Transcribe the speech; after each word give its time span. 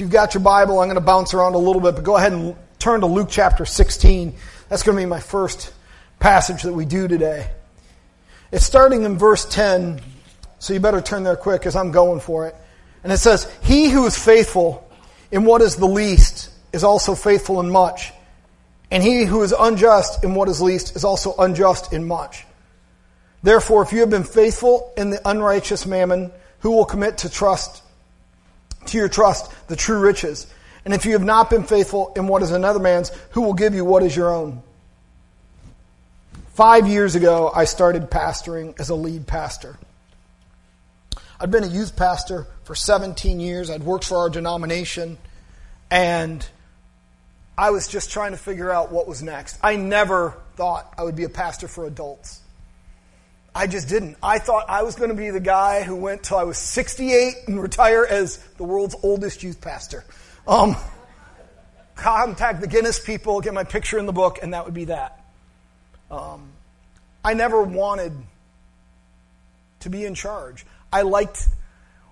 If 0.00 0.04
you've 0.04 0.12
got 0.12 0.32
your 0.32 0.42
Bible, 0.42 0.80
I'm 0.80 0.86
going 0.86 0.94
to 0.94 1.02
bounce 1.02 1.34
around 1.34 1.52
a 1.52 1.58
little 1.58 1.82
bit, 1.82 1.94
but 1.94 2.04
go 2.04 2.16
ahead 2.16 2.32
and 2.32 2.56
turn 2.78 3.00
to 3.00 3.06
Luke 3.06 3.28
chapter 3.30 3.66
16. 3.66 4.34
That's 4.70 4.82
going 4.82 4.96
to 4.96 5.02
be 5.02 5.06
my 5.06 5.20
first 5.20 5.74
passage 6.18 6.62
that 6.62 6.72
we 6.72 6.86
do 6.86 7.06
today. 7.06 7.50
It's 8.50 8.64
starting 8.64 9.02
in 9.02 9.18
verse 9.18 9.44
10, 9.44 10.00
so 10.58 10.72
you 10.72 10.80
better 10.80 11.02
turn 11.02 11.22
there 11.22 11.36
quick 11.36 11.60
because 11.60 11.76
I'm 11.76 11.90
going 11.90 12.20
for 12.20 12.46
it. 12.46 12.56
And 13.04 13.12
it 13.12 13.18
says, 13.18 13.46
He 13.62 13.90
who 13.90 14.06
is 14.06 14.16
faithful 14.16 14.90
in 15.30 15.44
what 15.44 15.60
is 15.60 15.76
the 15.76 15.84
least 15.84 16.48
is 16.72 16.82
also 16.82 17.14
faithful 17.14 17.60
in 17.60 17.68
much. 17.68 18.10
And 18.90 19.02
he 19.02 19.26
who 19.26 19.42
is 19.42 19.52
unjust 19.52 20.24
in 20.24 20.34
what 20.34 20.48
is 20.48 20.62
least 20.62 20.96
is 20.96 21.04
also 21.04 21.34
unjust 21.36 21.92
in 21.92 22.08
much. 22.08 22.46
Therefore, 23.42 23.82
if 23.82 23.92
you 23.92 24.00
have 24.00 24.08
been 24.08 24.24
faithful 24.24 24.94
in 24.96 25.10
the 25.10 25.20
unrighteous 25.28 25.84
mammon, 25.84 26.32
who 26.60 26.70
will 26.70 26.86
commit 26.86 27.18
to 27.18 27.28
trust, 27.28 27.82
to 28.86 28.98
your 28.98 29.08
trust, 29.08 29.52
the 29.68 29.76
true 29.76 29.98
riches? 29.98 30.46
And 30.84 30.94
if 30.94 31.04
you 31.04 31.12
have 31.12 31.24
not 31.24 31.50
been 31.50 31.64
faithful 31.64 32.12
in 32.16 32.26
what 32.26 32.42
is 32.42 32.50
another 32.50 32.78
man's, 32.78 33.10
who 33.30 33.42
will 33.42 33.54
give 33.54 33.74
you 33.74 33.84
what 33.84 34.02
is 34.02 34.16
your 34.16 34.34
own? 34.34 34.62
Five 36.54 36.88
years 36.88 37.14
ago, 37.14 37.50
I 37.54 37.64
started 37.64 38.10
pastoring 38.10 38.78
as 38.78 38.90
a 38.90 38.94
lead 38.94 39.26
pastor. 39.26 39.78
I'd 41.38 41.50
been 41.50 41.64
a 41.64 41.68
youth 41.68 41.96
pastor 41.96 42.46
for 42.64 42.74
17 42.74 43.40
years. 43.40 43.70
I'd 43.70 43.82
worked 43.82 44.04
for 44.04 44.18
our 44.18 44.28
denomination, 44.28 45.16
and 45.90 46.46
I 47.56 47.70
was 47.70 47.88
just 47.88 48.10
trying 48.10 48.32
to 48.32 48.36
figure 48.36 48.70
out 48.70 48.92
what 48.92 49.08
was 49.08 49.22
next. 49.22 49.58
I 49.62 49.76
never 49.76 50.36
thought 50.56 50.92
I 50.98 51.04
would 51.04 51.16
be 51.16 51.24
a 51.24 51.30
pastor 51.30 51.66
for 51.66 51.86
adults. 51.86 52.39
I 53.54 53.66
just 53.66 53.88
didn't. 53.88 54.16
I 54.22 54.38
thought 54.38 54.66
I 54.68 54.82
was 54.82 54.94
going 54.94 55.10
to 55.10 55.16
be 55.16 55.30
the 55.30 55.40
guy 55.40 55.82
who 55.82 55.96
went 55.96 56.22
till 56.22 56.36
I 56.36 56.44
was 56.44 56.56
68 56.56 57.48
and 57.48 57.60
retire 57.60 58.06
as 58.08 58.36
the 58.56 58.64
world's 58.64 58.94
oldest 59.02 59.42
youth 59.42 59.60
pastor. 59.60 60.04
Um, 60.46 60.76
contact 61.96 62.60
the 62.60 62.68
Guinness 62.68 63.00
people, 63.00 63.40
get 63.40 63.52
my 63.52 63.64
picture 63.64 63.98
in 63.98 64.06
the 64.06 64.12
book, 64.12 64.38
and 64.42 64.54
that 64.54 64.64
would 64.64 64.74
be 64.74 64.84
that. 64.86 65.24
Um, 66.10 66.50
I 67.24 67.34
never 67.34 67.62
wanted 67.62 68.12
to 69.80 69.90
be 69.90 70.04
in 70.04 70.14
charge. 70.14 70.64
I 70.92 71.02
liked 71.02 71.46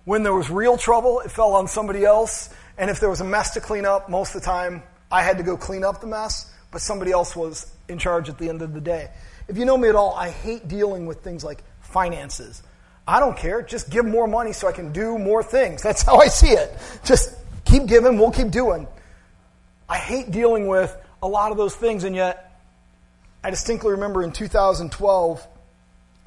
when 0.05 0.23
there 0.23 0.35
was 0.35 0.51
real 0.51 0.77
trouble, 0.77 1.21
it 1.21 1.31
fell 1.31 1.55
on 1.55 1.69
somebody 1.69 2.05
else. 2.05 2.49
And 2.79 2.91
if 2.91 3.01
there 3.01 3.11
was 3.11 3.21
a 3.21 3.25
mess 3.25 3.55
to 3.55 3.61
clean 3.61 3.85
up, 3.85 4.09
most 4.09 4.35
of 4.35 4.41
the 4.41 4.47
time 4.47 4.83
I 5.11 5.23
had 5.23 5.39
to 5.39 5.43
go 5.43 5.57
clean 5.57 5.85
up 5.85 6.01
the 6.01 6.07
mess, 6.07 6.51
but 6.71 6.81
somebody 6.81 7.13
else 7.13 7.37
was 7.37 7.71
in 7.89 7.99
charge 7.99 8.29
at 8.29 8.39
the 8.39 8.49
end 8.49 8.63
of 8.63 8.73
the 8.73 8.81
day. 8.81 9.11
If 9.49 9.57
you 9.57 9.65
know 9.65 9.77
me 9.77 9.89
at 9.89 9.97
all, 9.97 10.15
I 10.15 10.31
hate 10.31 10.69
dealing 10.69 11.07
with 11.07 11.23
things 11.23 11.43
like 11.43 11.63
finances. 11.81 12.63
I 13.07 13.21
don't 13.21 13.37
care. 13.37 13.63
Just 13.63 13.89
give 13.89 14.05
more 14.05 14.27
money 14.27 14.53
so 14.53 14.69
I 14.69 14.73
can 14.73 14.93
do 14.93 15.19
more 15.19 15.43
things. 15.43 15.83
That's 15.89 16.03
how 16.03 16.19
I 16.19 16.29
see 16.29 16.51
it. 16.51 16.71
Just 17.05 17.35
keep 17.65 17.87
giving, 17.87 18.19
we'll 18.19 18.31
keep 18.31 18.51
doing. 18.51 18.87
I 19.89 19.97
hate 19.97 20.31
dealing 20.31 20.67
with 20.67 20.95
a 21.23 21.29
lot 21.29 21.51
of 21.51 21.57
those 21.57 21.75
things, 21.75 22.05
and 22.05 22.15
yet 22.15 22.61
I 23.43 23.51
distinctly 23.51 23.93
remember 23.93 24.23
in 24.23 24.33
2012, 24.33 25.47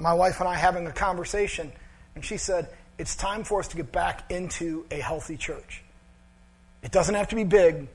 my 0.00 0.14
wife 0.14 0.40
and 0.40 0.48
I 0.48 0.56
having 0.56 0.86
a 0.88 0.92
conversation, 0.92 1.70
and 2.16 2.24
she 2.24 2.36
said, 2.36 2.68
It's 2.98 3.14
time 3.14 3.44
for 3.44 3.60
us 3.60 3.68
to 3.68 3.76
get 3.76 3.92
back 3.92 4.30
into 4.32 4.84
a 4.90 4.96
healthy 4.96 5.36
church. 5.36 5.82
It 6.82 6.90
doesn't 6.90 7.14
have 7.14 7.28
to 7.28 7.36
be 7.36 7.44
big, 7.44 7.86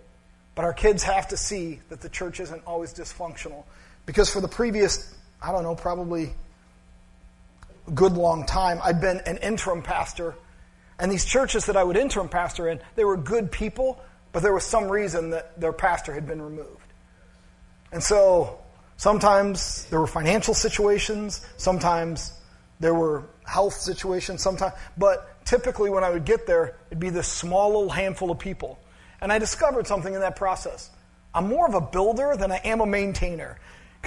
but 0.55 0.63
our 0.63 0.73
kids 0.73 1.03
have 1.03 1.27
to 1.29 1.37
see 1.37 1.81
that 1.89 1.99
the 1.99 2.07
church 2.07 2.39
isn't 2.39 2.63
always 2.65 2.93
dysfunctional. 2.93 3.65
Because 4.05 4.31
for 4.31 4.39
the 4.39 4.47
previous 4.47 5.13
I 5.41 5.51
don't 5.51 5.63
know, 5.63 5.75
probably 5.75 6.33
a 7.87 7.91
good 7.91 8.13
long 8.13 8.45
time, 8.45 8.79
I'd 8.83 9.01
been 9.01 9.21
an 9.25 9.37
interim 9.37 9.81
pastor. 9.81 10.35
And 10.99 11.11
these 11.11 11.25
churches 11.25 11.65
that 11.67 11.77
I 11.77 11.83
would 11.83 11.95
interim 11.95 12.27
pastor 12.27 12.69
in, 12.69 12.79
they 12.95 13.05
were 13.05 13.17
good 13.17 13.51
people, 13.51 14.01
but 14.31 14.41
there 14.41 14.53
was 14.53 14.65
some 14.65 14.89
reason 14.89 15.29
that 15.31 15.59
their 15.59 15.73
pastor 15.73 16.13
had 16.13 16.27
been 16.27 16.41
removed. 16.41 16.81
And 17.91 18.03
so 18.03 18.59
sometimes 18.97 19.85
there 19.85 19.99
were 19.99 20.07
financial 20.07 20.53
situations, 20.53 21.45
sometimes 21.57 22.33
there 22.79 22.93
were 22.93 23.23
health 23.45 23.73
situations, 23.73 24.41
sometimes, 24.41 24.73
but 24.97 25.43
typically 25.45 25.89
when 25.89 26.03
I 26.03 26.09
would 26.09 26.25
get 26.25 26.45
there, 26.45 26.75
it'd 26.87 26.99
be 26.99 27.09
this 27.09 27.27
small 27.27 27.69
little 27.69 27.89
handful 27.89 28.31
of 28.31 28.39
people. 28.39 28.79
And 29.21 29.31
I 29.31 29.39
discovered 29.39 29.87
something 29.87 30.13
in 30.13 30.19
that 30.21 30.35
process. 30.35 30.89
I'm 31.33 31.47
more 31.47 31.67
of 31.67 31.73
a 31.73 31.81
builder 31.81 32.35
than 32.37 32.51
I 32.51 32.57
am 32.63 32.81
a 32.81 32.85
maintainer. 32.85 33.57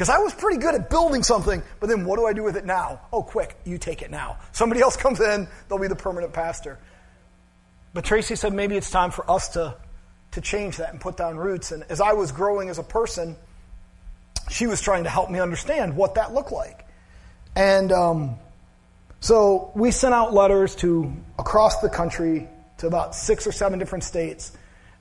Because 0.00 0.08
I 0.08 0.16
was 0.20 0.32
pretty 0.32 0.56
good 0.56 0.74
at 0.74 0.88
building 0.88 1.22
something, 1.22 1.62
but 1.78 1.90
then 1.90 2.06
what 2.06 2.16
do 2.16 2.24
I 2.24 2.32
do 2.32 2.42
with 2.42 2.56
it 2.56 2.64
now? 2.64 3.02
Oh, 3.12 3.22
quick, 3.22 3.54
you 3.66 3.76
take 3.76 4.00
it 4.00 4.10
now. 4.10 4.38
Somebody 4.50 4.80
else 4.80 4.96
comes 5.04 5.20
in, 5.20 5.46
they'll 5.68 5.76
be 5.78 5.88
the 5.88 5.94
permanent 5.94 6.32
pastor. 6.32 6.78
But 7.92 8.06
Tracy 8.06 8.34
said 8.34 8.54
maybe 8.54 8.78
it's 8.78 8.90
time 8.90 9.10
for 9.10 9.30
us 9.30 9.50
to, 9.50 9.76
to 10.30 10.40
change 10.40 10.78
that 10.78 10.90
and 10.92 11.02
put 11.02 11.18
down 11.18 11.36
roots. 11.36 11.70
And 11.70 11.84
as 11.90 12.00
I 12.00 12.14
was 12.14 12.32
growing 12.32 12.70
as 12.70 12.78
a 12.78 12.82
person, 12.82 13.36
she 14.48 14.66
was 14.66 14.80
trying 14.80 15.04
to 15.04 15.10
help 15.10 15.28
me 15.28 15.38
understand 15.38 15.94
what 15.94 16.14
that 16.14 16.32
looked 16.32 16.50
like. 16.50 16.86
And 17.54 17.92
um, 17.92 18.38
so 19.20 19.70
we 19.74 19.90
sent 19.90 20.14
out 20.14 20.32
letters 20.32 20.76
to 20.76 21.12
across 21.38 21.82
the 21.82 21.90
country 21.90 22.48
to 22.78 22.86
about 22.86 23.14
six 23.14 23.46
or 23.46 23.52
seven 23.52 23.78
different 23.78 24.04
states 24.04 24.50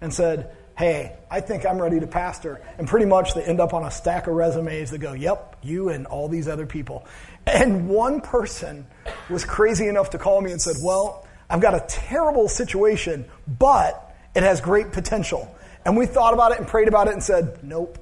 and 0.02 0.14
said, 0.14 0.54
hey, 0.80 1.14
I 1.30 1.42
think 1.42 1.66
I'm 1.66 1.78
ready 1.78 2.00
to 2.00 2.08
pastor. 2.08 2.62
And 2.78 2.88
pretty 2.88 3.06
much 3.06 3.34
they 3.34 3.44
end 3.44 3.60
up 3.60 3.74
on 3.74 3.84
a 3.84 3.92
stack 3.92 4.28
of 4.28 4.34
resumes 4.34 4.92
that 4.92 5.00
go, 5.00 5.12
yep, 5.12 5.58
you 5.62 5.90
and 5.90 6.08
all 6.08 6.30
these 6.30 6.48
other 6.48 6.66
people. 6.66 7.06
And 7.46 7.90
one 7.90 8.22
person 8.22 8.88
was 9.30 9.44
crazy 9.44 9.90
enough 9.90 10.12
to 10.12 10.18
call 10.18 10.40
me 10.40 10.54
and 10.54 10.62
said, 10.62 10.78
well, 10.82 11.28
I've 11.50 11.60
got 11.60 11.74
a 11.74 11.84
terrible 11.90 12.48
situation, 12.48 13.26
but 13.46 14.16
it 14.34 14.44
has 14.44 14.62
great 14.62 14.94
potential. 14.94 15.54
And 15.84 15.98
we 15.98 16.06
thought 16.06 16.34
about 16.34 16.54
it 16.54 16.60
and 16.60 16.68
prayed 16.68 16.88
about 16.88 17.10
it 17.10 17.14
and 17.14 17.22
said, 17.22 17.62
nope. 17.62 17.98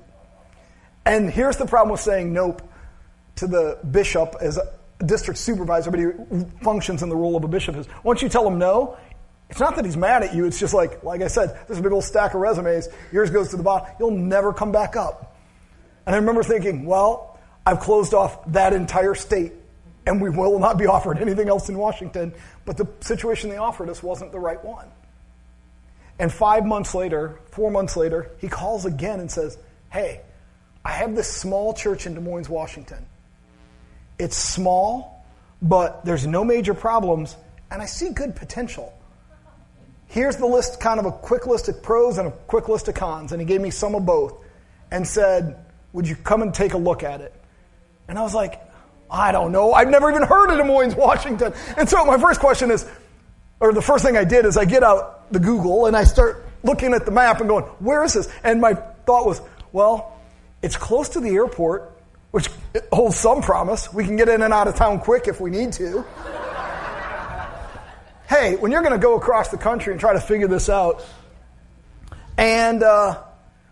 And 1.04 1.32
here's 1.32 1.58
the 1.58 1.66
problem 1.66 1.94
with 1.94 2.02
saying 2.02 2.32
nope 2.32 2.62
to 3.38 3.48
the 3.48 3.80
bishop 3.90 4.36
as 4.40 4.58
a 4.58 4.78
district 5.04 5.40
supervisor, 5.40 5.90
but 5.90 6.00
he 6.00 6.06
functions 6.62 7.02
in 7.02 7.10
the 7.10 7.16
role 7.16 7.36
of 7.36 7.44
a 7.44 7.48
bishop 7.48 7.76
is 7.76 7.88
once 8.04 8.22
you 8.22 8.30
tell 8.30 8.48
him 8.48 8.60
no, 8.60 8.98
it's 9.50 9.60
not 9.60 9.76
that 9.78 9.86
he's 9.86 9.98
mad 9.98 10.24
at 10.24 10.36
you. 10.36 10.46
It's 10.46 10.60
just 10.60 10.74
like, 10.74 11.04
like 11.04 11.22
I 11.22 11.28
said, 11.28 11.58
there's 11.68 11.80
a 11.80 11.82
big 11.82 11.92
old 11.92 12.04
stack 12.04 12.34
of 12.34 12.42
resumes. 12.42 12.90
Yours 13.12 13.30
goes 13.30 13.50
to 13.50 13.58
the 13.58 13.64
bottom. 13.64 13.90
You'll 14.00 14.12
never 14.12 14.54
come 14.54 14.72
back 14.72 14.96
up. 14.96 15.36
And 16.06 16.16
I 16.16 16.20
remember 16.20 16.44
thinking, 16.44 16.86
well, 16.86 17.40
I've 17.66 17.80
closed 17.80 18.14
off 18.14 18.52
that 18.52 18.74
entire 18.74 19.16
state 19.16 19.54
and 20.06 20.22
we 20.22 20.30
will 20.30 20.60
not 20.60 20.78
be 20.78 20.88
offered 20.88 21.20
anything 21.20 21.50
else 21.50 21.70
in 21.70 21.78
Washington. 21.78 22.34
But 22.66 22.78
the 22.78 22.88
situation 23.02 23.50
they 23.50 23.58
offered 23.58 23.90
us 23.90 24.02
wasn't 24.02 24.32
the 24.32 24.40
right 24.40 24.64
one. 24.64 24.88
And 26.20 26.32
five 26.32 26.66
months 26.66 26.96
later, 26.96 27.40
four 27.52 27.70
months 27.70 27.96
later, 27.96 28.32
he 28.40 28.48
calls 28.48 28.86
again 28.86 29.20
and 29.20 29.30
says, 29.30 29.58
hey, 29.92 30.22
I 30.84 30.92
have 30.92 31.16
this 31.16 31.32
small 31.32 31.74
church 31.74 32.06
in 32.06 32.14
Des 32.16 32.22
Moines, 32.22 32.50
Washington. 32.50 33.06
It's 34.18 34.38
small, 34.38 35.26
but 35.62 36.06
there's 36.06 36.26
no 36.26 36.44
major 36.44 36.74
problems, 36.74 37.36
and 37.70 37.82
I 37.82 37.86
see 37.86 38.10
good 38.10 38.36
potential 38.36 38.97
here's 40.08 40.38
the 40.38 40.46
list, 40.46 40.80
kind 40.80 41.00
of 41.00 41.06
a 41.06 41.12
quick 41.12 41.48
list 41.48 41.70
of 41.70 41.82
pros 41.84 42.18
and 42.18 42.28
a 42.28 42.32
quick 42.32 42.70
list 42.70 42.88
of 42.88 42.96
cons. 42.96 43.32
And 43.32 43.42
he 43.42 43.46
gave 43.46 43.62
me 43.62 43.70
some 43.70 43.96
of 43.96 44.06
both 44.06 44.34
and 44.92 45.08
said, 45.08 45.66
Would 45.94 46.08
you 46.08 46.16
come 46.16 46.42
and 46.42 46.54
take 46.54 46.74
a 46.74 46.78
look 46.78 47.04
at 47.04 47.22
it? 47.22 47.34
And 48.08 48.18
I 48.18 48.24
was 48.24 48.34
like, 48.34 48.62
I 49.10 49.32
don't 49.32 49.52
know. 49.52 49.74
I've 49.74 49.90
never 49.90 50.10
even 50.10 50.24
heard 50.24 50.52
of 50.52 50.58
Des 50.58 50.64
Moines, 50.64 50.96
Washington. 50.98 51.54
And 51.78 51.88
so 51.88 52.04
my 52.06 52.18
first 52.18 52.40
question 52.40 52.72
is, 52.72 52.86
or 53.60 53.74
the 53.74 53.82
first 53.82 54.04
thing 54.06 54.18
I 54.18 54.24
did 54.24 54.46
is 54.46 54.58
I 54.58 54.66
get 54.66 54.84
out 54.84 55.32
the 55.32 55.40
Google 55.40 55.88
and 55.88 55.96
I 55.96 56.04
start 56.04 56.46
looking 56.64 56.94
at 56.94 57.06
the 57.06 57.12
map 57.12 57.40
and 57.40 57.50
going, 57.50 57.66
Where 57.80 58.04
is 58.04 58.14
this? 58.14 58.30
And 58.44 58.62
my 58.62 58.74
thought 58.74 59.26
was, 59.26 59.42
Well, 59.72 60.18
it's 60.62 60.78
close 60.78 61.10
to 61.10 61.20
the 61.20 61.30
airport, 61.30 61.96
which 62.32 62.50
holds 62.92 63.18
some 63.18 63.42
promise. 63.42 63.94
We 63.94 64.06
can 64.06 64.16
get 64.16 64.30
in 64.30 64.42
and 64.42 64.54
out 64.54 64.68
of 64.68 64.76
town 64.76 65.00
quick 65.00 65.28
if 65.28 65.40
we 65.40 65.50
need 65.50 65.74
to 65.74 66.06
hey, 68.28 68.58
when 68.58 68.72
you're 68.72 68.82
going 68.82 68.94
to 68.94 69.00
go 69.00 69.16
across 69.16 69.50
the 69.50 69.58
country 69.58 69.94
and 69.94 70.00
try 70.00 70.14
to 70.14 70.20
figure 70.20 70.48
this 70.48 70.70
out, 70.70 71.04
and 72.38 72.84
uh, 72.84 73.24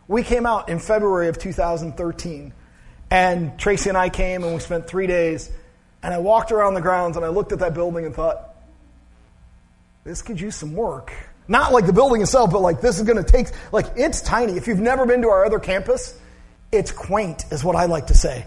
we 0.08 0.24
came 0.24 0.46
out 0.46 0.70
in 0.70 0.80
February 0.80 1.28
of 1.28 1.38
2013, 1.38 2.54
and 3.12 3.60
Tracy 3.60 3.90
and 3.90 3.98
I 3.98 4.10
came 4.10 4.44
and 4.44 4.54
we 4.54 4.60
spent 4.60 4.88
three 4.88 5.08
days, 5.08 5.52
and 6.02 6.14
I 6.14 6.20
walked 6.20 6.52
around 6.52 6.74
the 6.74 6.82
grounds 6.82 7.18
and 7.18 7.26
I 7.26 7.30
looked 7.30 7.52
at 7.52 7.60
that 7.60 7.74
building 7.74 8.06
and 8.06 8.16
thought, 8.16 8.56
this 10.04 10.22
could 10.22 10.40
use 10.40 10.56
some 10.56 10.74
work. 10.74 11.14
Not 11.48 11.74
like 11.74 11.86
the 11.86 11.94
building 11.94 12.22
itself, 12.22 12.52
but 12.52 12.62
like 12.62 12.80
this 12.80 12.98
is 12.98 13.04
going 13.04 13.24
to 13.24 13.30
take, 13.30 13.48
like 13.72 13.88
it's 13.96 14.22
tiny. 14.22 14.54
If 14.54 14.68
you've 14.68 14.80
never 14.80 15.06
been 15.06 15.22
to 15.24 15.30
our 15.30 15.46
other 15.46 15.60
campus, 15.60 16.18
it's 16.72 16.92
quaint, 16.92 17.46
is 17.52 17.64
what 17.64 17.76
I 17.76 17.86
like 17.86 18.08
to 18.08 18.16
say. 18.16 18.46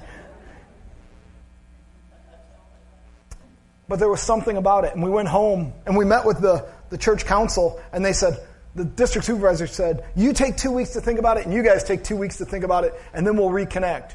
But 3.89 3.99
there 3.99 4.09
was 4.09 4.21
something 4.21 4.57
about 4.57 4.85
it. 4.85 4.95
And 4.95 5.03
we 5.03 5.11
went 5.11 5.29
home 5.29 5.73
and 5.87 5.97
we 5.97 6.05
met 6.05 6.25
with 6.25 6.41
the, 6.41 6.69
the 6.91 6.99
church 6.99 7.25
council, 7.25 7.81
and 7.93 8.05
they 8.05 8.13
said, 8.13 8.39
the 8.75 8.85
district 8.85 9.27
supervisor 9.27 9.67
said, 9.67 10.05
You 10.15 10.33
take 10.33 10.57
two 10.57 10.71
weeks 10.71 10.91
to 10.91 11.01
think 11.01 11.19
about 11.19 11.39
it, 11.39 11.47
and 11.47 11.55
you 11.55 11.63
guys 11.63 11.85
take 11.85 12.05
two 12.05 12.17
weeks 12.17 12.39
to 12.39 12.45
think 12.45 12.65
about 12.65 12.85
it, 12.85 12.95
and 13.13 13.27
then 13.27 13.37
we'll 13.37 13.51
reconnect. 13.51 14.15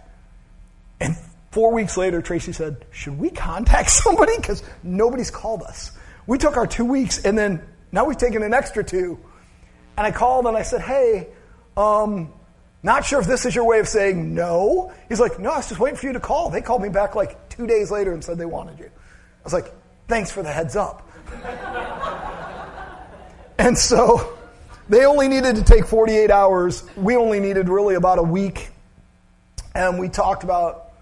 And 0.99 1.17
four 1.51 1.73
weeks 1.73 1.97
later, 1.97 2.21
Tracy 2.21 2.53
said, 2.53 2.85
Should 2.91 3.19
we 3.19 3.29
contact 3.29 3.89
somebody? 4.03 4.37
Because 4.37 4.63
nobody's 4.83 5.31
called 5.31 5.63
us. 5.63 5.91
We 6.27 6.37
took 6.37 6.55
our 6.55 6.67
two 6.67 6.85
weeks, 6.85 7.25
and 7.25 7.37
then 7.37 7.61
now 7.91 8.05
we've 8.05 8.17
taken 8.17 8.41
an 8.43 8.53
extra 8.53 8.83
two. 8.83 9.19
And 9.95 10.07
I 10.07 10.11
called 10.11 10.47
and 10.47 10.57
I 10.57 10.63
said, 10.63 10.81
hey, 10.81 11.27
um, 11.77 12.33
not 12.81 13.05
sure 13.05 13.21
if 13.21 13.27
this 13.27 13.45
is 13.45 13.55
your 13.55 13.65
way 13.65 13.79
of 13.79 13.87
saying 13.87 14.33
no. 14.33 14.91
He's 15.07 15.19
like, 15.19 15.39
no, 15.39 15.51
I 15.51 15.57
was 15.57 15.69
just 15.69 15.79
waiting 15.79 15.97
for 15.97 16.07
you 16.07 16.13
to 16.13 16.19
call. 16.19 16.49
They 16.49 16.61
called 16.61 16.81
me 16.81 16.89
back 16.89 17.15
like 17.15 17.49
two 17.49 17.67
days 17.67 17.91
later 17.91 18.11
and 18.11 18.23
said 18.23 18.37
they 18.37 18.45
wanted 18.45 18.79
you. 18.79 18.89
I 19.43 19.45
was 19.45 19.53
like, 19.53 19.73
thanks 20.07 20.31
for 20.31 20.41
the 20.41 20.51
heads 20.51 20.77
up. 20.77 21.09
and 23.57 23.77
so 23.77 24.37
they 24.87 25.05
only 25.05 25.27
needed 25.27 25.57
to 25.57 25.63
take 25.63 25.85
48 25.85 26.31
hours. 26.31 26.83
We 26.95 27.17
only 27.17 27.41
needed 27.41 27.67
really 27.67 27.95
about 27.95 28.19
a 28.19 28.23
week. 28.23 28.69
And 29.75 29.99
we 29.99 30.07
talked 30.07 30.45
about, 30.45 30.93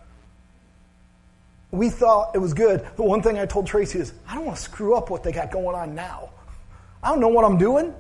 we 1.70 1.90
thought 1.90 2.32
it 2.34 2.40
was 2.40 2.54
good. 2.54 2.88
The 2.96 3.04
one 3.04 3.22
thing 3.22 3.38
I 3.38 3.46
told 3.46 3.68
Tracy 3.68 4.00
is, 4.00 4.12
I 4.28 4.34
don't 4.34 4.46
want 4.46 4.58
to 4.58 4.64
screw 4.64 4.96
up 4.96 5.12
what 5.12 5.24
they 5.24 5.32
got 5.32 5.52
going 5.52 5.76
on 5.76 5.94
now. 5.94 6.32
I 7.04 7.10
don't 7.10 7.20
know 7.20 7.28
what 7.28 7.46
I'm 7.46 7.60
doing. 7.60 7.94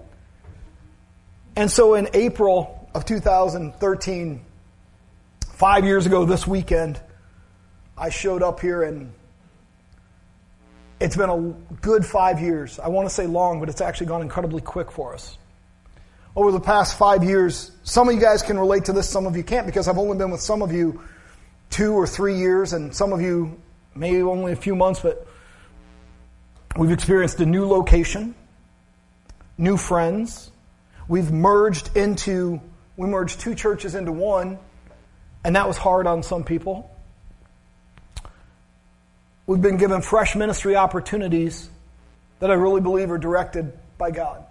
And 1.55 1.69
so 1.69 1.93
in 1.93 2.09
April 2.13 2.89
of 2.95 3.05
2013, 3.05 4.41
five 5.53 5.85
years 5.85 6.07
ago 6.07 6.25
this 6.25 6.47
weekend, 6.47 6.99
I 7.95 8.09
showed 8.09 8.41
up 8.41 8.61
here 8.61 8.81
and 8.81 9.13
it's 11.01 11.17
been 11.17 11.29
a 11.29 11.75
good 11.81 12.05
five 12.05 12.39
years. 12.39 12.79
I 12.79 12.89
want 12.89 13.09
to 13.09 13.13
say 13.13 13.25
long, 13.25 13.59
but 13.59 13.69
it's 13.69 13.81
actually 13.81 14.07
gone 14.07 14.21
incredibly 14.21 14.61
quick 14.61 14.91
for 14.91 15.15
us. 15.15 15.37
Over 16.35 16.51
the 16.51 16.59
past 16.59 16.97
five 16.97 17.23
years, 17.23 17.71
some 17.83 18.07
of 18.07 18.13
you 18.13 18.21
guys 18.21 18.43
can 18.43 18.57
relate 18.57 18.85
to 18.85 18.93
this, 18.93 19.09
some 19.09 19.25
of 19.25 19.35
you 19.35 19.43
can't, 19.43 19.65
because 19.65 19.87
I've 19.87 19.97
only 19.97 20.17
been 20.17 20.29
with 20.29 20.41
some 20.41 20.61
of 20.61 20.71
you 20.71 21.01
two 21.71 21.93
or 21.93 22.05
three 22.05 22.37
years, 22.37 22.73
and 22.73 22.95
some 22.95 23.13
of 23.13 23.21
you 23.21 23.59
maybe 23.95 24.21
only 24.21 24.51
a 24.51 24.55
few 24.55 24.75
months, 24.75 24.99
but 24.99 25.25
we've 26.77 26.91
experienced 26.91 27.39
a 27.39 27.45
new 27.45 27.65
location, 27.65 28.35
new 29.57 29.77
friends. 29.77 30.51
We've 31.07 31.31
merged 31.31 31.97
into, 31.97 32.61
we 32.95 33.07
merged 33.07 33.39
two 33.39 33.55
churches 33.55 33.95
into 33.95 34.11
one, 34.11 34.59
and 35.43 35.55
that 35.55 35.67
was 35.67 35.77
hard 35.77 36.05
on 36.05 36.21
some 36.21 36.43
people. 36.43 36.95
We've 39.51 39.61
been 39.61 39.75
given 39.75 40.01
fresh 40.01 40.37
ministry 40.37 40.77
opportunities 40.77 41.69
that 42.39 42.49
I 42.49 42.53
really 42.53 42.79
believe 42.79 43.11
are 43.11 43.17
directed 43.17 43.77
by 43.97 44.11
God. 44.11 44.45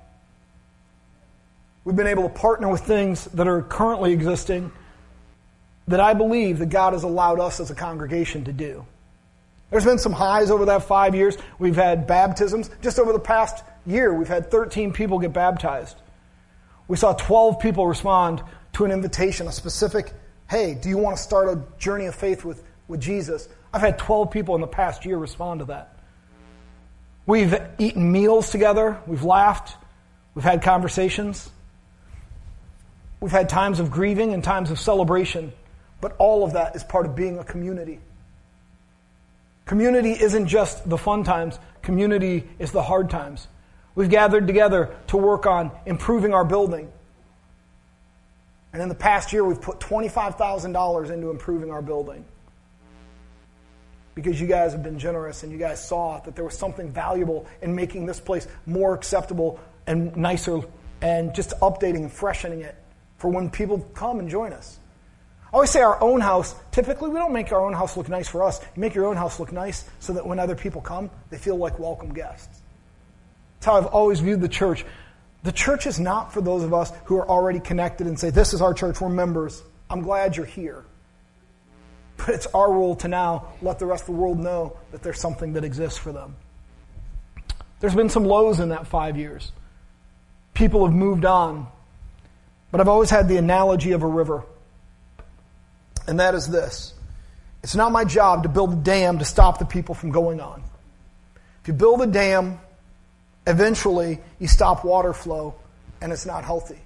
We've 1.85 1.97
been 1.97 2.06
able 2.06 2.25
to 2.25 2.29
partner 2.29 2.69
with 2.69 2.82
things 2.82 3.25
that 3.25 3.49
are 3.49 3.62
currently 3.62 4.12
existing 4.12 4.70
that 5.88 6.00
I 6.00 6.12
believe 6.12 6.58
that 6.58 6.69
God 6.69 6.93
has 6.93 7.02
allowed 7.02 7.41
us 7.41 7.61
as 7.61 7.70
a 7.70 7.75
congregation 7.75 8.44
to 8.44 8.52
do. 8.52 8.85
There's 9.70 9.87
been 9.87 9.97
some 9.97 10.12
highs 10.12 10.50
over 10.50 10.67
that 10.67 10.82
five 10.82 11.14
years. 11.14 11.38
We've 11.58 11.76
had 11.76 12.06
baptisms. 12.06 12.69
Just 12.82 12.99
over 12.99 13.14
the 13.14 13.19
past 13.19 13.64
year, 13.87 14.12
we've 14.12 14.29
had 14.29 14.50
13 14.50 14.93
people 14.93 15.19
get 15.19 15.32
baptized. 15.32 15.97
We 16.88 16.99
saw 16.99 17.14
12 17.14 17.58
people 17.58 17.87
respond 17.87 18.43
to 18.75 18.85
an 18.85 18.91
invitation, 18.91 19.47
a 19.47 19.52
specific, 19.52 20.12
hey, 20.50 20.75
do 20.75 20.91
you 20.91 20.99
want 20.99 21.17
to 21.17 21.23
start 21.23 21.49
a 21.49 21.62
journey 21.79 22.05
of 22.05 22.14
faith 22.14 22.44
with, 22.44 22.62
with 22.87 23.00
Jesus? 23.00 23.49
I've 23.73 23.83
had 23.83 23.99
12 23.99 24.31
people 24.31 24.55
in 24.55 24.61
the 24.61 24.67
past 24.67 25.05
year 25.05 25.17
respond 25.17 25.61
to 25.61 25.67
that. 25.67 25.97
We've 27.27 27.57
eaten 27.79 28.11
meals 28.11 28.51
together. 28.51 28.99
We've 29.07 29.23
laughed. 29.23 29.77
We've 30.35 30.45
had 30.45 30.63
conversations. 30.63 31.49
We've 33.21 33.31
had 33.31 33.49
times 33.49 33.79
of 33.79 33.91
grieving 33.91 34.35
and 34.35 34.43
times 34.43 34.71
of 34.71 34.81
celebration. 34.81 35.53
But 36.01 36.17
all 36.19 36.45
of 36.45 36.55
that 36.55 36.75
is 36.75 36.83
part 36.83 37.07
of 37.07 37.15
being 37.15 37.39
a 37.39 37.45
community. 37.45 38.01
Community 39.67 40.13
isn't 40.13 40.49
just 40.49 40.89
the 40.89 40.99
fun 40.99 41.23
times, 41.23 41.57
community 41.83 42.49
is 42.59 42.73
the 42.73 42.83
hard 42.83 43.11
times. 43.11 43.47
We've 43.95 44.11
gathered 44.11 44.49
together 44.49 44.97
to 45.09 45.17
work 45.17 45.47
on 45.47 45.71
improving 45.87 46.35
our 46.35 46.45
building. 46.45 46.91
And 48.73 48.83
in 48.83 48.89
the 48.89 48.95
past 48.97 49.33
year, 49.33 49.45
we've 49.45 49.61
put 49.61 49.79
$25,000 49.79 51.11
into 51.11 51.31
improving 51.31 51.71
our 51.71 51.83
building 51.83 52.25
because 54.23 54.41
you 54.41 54.47
guys 54.47 54.73
have 54.73 54.83
been 54.83 54.99
generous 54.99 55.43
and 55.43 55.51
you 55.53 55.59
guys 55.59 55.87
saw 55.87 56.21
that 56.21 56.35
there 56.37 56.45
was 56.45 56.57
something 56.57 56.91
valuable 56.91 57.47
in 57.63 57.75
making 57.75 58.07
this 58.07 58.21
place 58.21 58.47
more 58.67 58.95
acceptable 58.95 59.59
and 59.87 60.15
nicer 60.17 60.61
and 61.01 61.35
just 61.35 61.51
updating 61.61 61.97
and 61.97 62.13
freshening 62.13 62.61
it 62.61 62.75
for 63.17 63.31
when 63.31 63.51
people 63.51 63.79
come 63.95 64.19
and 64.19 64.29
join 64.29 64.53
us. 64.53 64.79
I 65.53 65.55
always 65.55 65.71
say 65.71 65.81
our 65.81 66.01
own 66.01 66.21
house, 66.21 66.55
typically 66.71 67.09
we 67.09 67.17
don't 67.17 67.33
make 67.33 67.51
our 67.51 67.65
own 67.65 67.73
house 67.73 67.97
look 67.97 68.09
nice 68.09 68.29
for 68.29 68.45
us. 68.45 68.61
You 68.77 68.81
make 68.81 68.95
your 68.95 69.07
own 69.07 69.17
house 69.17 69.41
look 69.41 69.53
nice 69.53 69.85
so 69.99 70.13
that 70.13 70.27
when 70.27 70.39
other 70.39 70.55
people 70.55 70.81
come, 70.81 71.11
they 71.31 71.39
feel 71.39 71.57
like 71.57 71.79
welcome 71.79 72.13
guests. 72.13 72.61
That's 73.55 73.67
how 73.67 73.77
I've 73.77 73.87
always 73.87 74.21
viewed 74.21 74.41
the 74.41 74.49
church. 74.49 74.85
The 75.43 75.53
church 75.53 75.87
is 75.87 75.99
not 75.99 76.33
for 76.33 76.41
those 76.41 76.63
of 76.63 76.75
us 76.75 76.93
who 77.07 77.17
are 77.17 77.29
already 77.29 77.61
connected 77.61 78.07
and 78.07 78.19
say, 78.19 78.31
This 78.31 78.53
is 78.53 78.61
our 78.61 78.75
church, 78.75 79.01
we're 79.01 79.09
members. 79.09 79.63
I'm 79.89 80.03
glad 80.03 80.37
you're 80.37 80.47
here. 80.47 80.85
But 82.27 82.35
it's 82.35 82.47
our 82.47 82.71
role 82.71 82.97
to 82.97 83.09
now 83.09 83.49
let 83.63 83.79
the 83.79 83.87
rest 83.87 84.03
of 84.03 84.15
the 84.15 84.21
world 84.21 84.39
know 84.39 84.77
that 84.93 85.03
there's 85.03 85.21
something 85.21 85.55
that 85.55 85.65
exists 85.65 85.99
for 85.99 86.13
them. 86.13 86.37
There's 87.81 87.95
been 87.95 88.11
some 88.11 88.25
lows 88.25 88.61
in 88.61 88.71
that 88.71 88.87
five 88.87 89.17
years. 89.17 89.53
People 90.53 90.85
have 90.85 90.95
moved 90.95 91.25
on. 91.25 91.67
But 92.71 92.81
I've 92.81 92.89
always 92.89 93.11
had 93.11 93.29
the 93.29 93.37
analogy 93.37 93.93
of 93.93 94.03
a 94.03 94.07
river. 94.07 94.45
And 96.07 96.21
that 96.21 96.35
is 96.35 96.47
this 96.47 96.95
it's 97.63 97.75
not 97.75 97.93
my 97.93 98.05
job 98.05 98.43
to 98.45 98.49
build 98.49 98.73
a 98.73 98.77
dam 98.77 99.19
to 99.19 99.25
stop 99.25 99.59
the 99.59 99.65
people 99.65 99.95
from 99.95 100.11
going 100.11 100.41
on. 100.41 100.63
If 101.63 101.69
you 101.69 101.75
build 101.75 102.01
a 102.03 102.07
dam, 102.07 102.59
eventually 103.47 104.19
you 104.39 104.49
stop 104.49 104.85
water 104.85 105.13
flow 105.13 105.55
and 106.01 106.13
it's 106.13 106.27
not 106.27 106.45
healthy. 106.45 106.79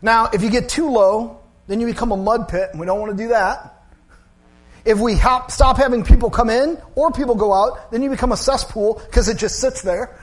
Now, 0.00 0.30
if 0.32 0.42
you 0.42 0.50
get 0.50 0.68
too 0.68 0.90
low, 0.90 1.40
then 1.66 1.80
you 1.80 1.86
become 1.86 2.12
a 2.12 2.16
mud 2.16 2.48
pit, 2.48 2.70
and 2.70 2.80
we 2.80 2.86
don't 2.86 3.00
want 3.00 3.16
to 3.16 3.22
do 3.22 3.28
that. 3.28 3.77
If 4.88 4.98
we 4.98 5.16
hop, 5.16 5.50
stop 5.50 5.76
having 5.76 6.02
people 6.02 6.30
come 6.30 6.48
in 6.48 6.80
or 6.94 7.12
people 7.12 7.34
go 7.34 7.52
out, 7.52 7.90
then 7.90 8.02
you 8.02 8.08
become 8.08 8.32
a 8.32 8.38
cesspool 8.38 9.02
because 9.04 9.28
it 9.28 9.36
just 9.36 9.60
sits 9.60 9.82
there. 9.82 10.18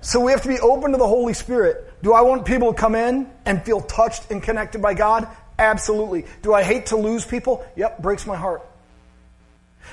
So 0.00 0.18
we 0.18 0.32
have 0.32 0.42
to 0.42 0.48
be 0.48 0.58
open 0.58 0.90
to 0.90 0.98
the 0.98 1.06
Holy 1.06 1.32
Spirit. 1.32 2.02
Do 2.02 2.12
I 2.12 2.22
want 2.22 2.44
people 2.44 2.74
to 2.74 2.76
come 2.76 2.96
in 2.96 3.30
and 3.44 3.64
feel 3.64 3.80
touched 3.80 4.32
and 4.32 4.42
connected 4.42 4.82
by 4.82 4.94
God? 4.94 5.28
Absolutely. 5.60 6.26
Do 6.42 6.54
I 6.54 6.64
hate 6.64 6.86
to 6.86 6.96
lose 6.96 7.24
people? 7.24 7.64
Yep, 7.76 8.02
breaks 8.02 8.26
my 8.26 8.34
heart. 8.34 8.68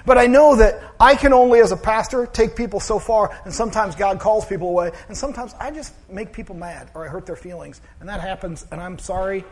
But 0.04 0.18
I 0.18 0.26
know 0.26 0.56
that 0.56 0.82
I 1.00 1.14
can 1.14 1.32
only, 1.32 1.60
as 1.60 1.72
a 1.72 1.78
pastor, 1.78 2.26
take 2.26 2.56
people 2.56 2.80
so 2.80 2.98
far, 2.98 3.40
and 3.46 3.54
sometimes 3.54 3.94
God 3.94 4.20
calls 4.20 4.48
people 4.48 4.70
away, 4.70 4.94
and 5.10 5.16
sometimes 5.16 5.54
I 5.60 5.70
just 5.70 5.94
make 6.10 6.34
people 6.34 6.56
mad 6.56 6.90
or 6.96 7.06
I 7.06 7.08
hurt 7.08 7.28
their 7.28 7.36
feelings. 7.36 7.82
And 8.00 8.10
that 8.10 8.20
happens, 8.20 8.66
and 8.72 8.82
I'm 8.82 8.98
sorry, 8.98 9.46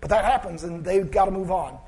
but 0.00 0.10
that 0.10 0.24
happens, 0.24 0.62
and 0.62 0.84
they've 0.84 1.10
got 1.10 1.24
to 1.24 1.32
move 1.32 1.50
on. 1.50 1.80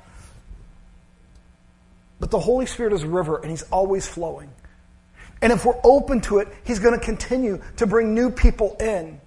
But 2.21 2.29
the 2.29 2.39
Holy 2.39 2.67
Spirit 2.67 2.93
is 2.93 3.01
a 3.01 3.07
river, 3.07 3.37
and 3.37 3.49
He's 3.49 3.63
always 3.63 4.07
flowing. 4.07 4.51
And 5.41 5.51
if 5.51 5.65
we're 5.65 5.79
open 5.83 6.21
to 6.21 6.37
it, 6.37 6.47
He's 6.63 6.77
going 6.77 6.97
to 6.97 7.03
continue 7.03 7.61
to 7.77 7.87
bring 7.87 8.13
new 8.13 8.29
people 8.29 8.77
in. 8.79 9.19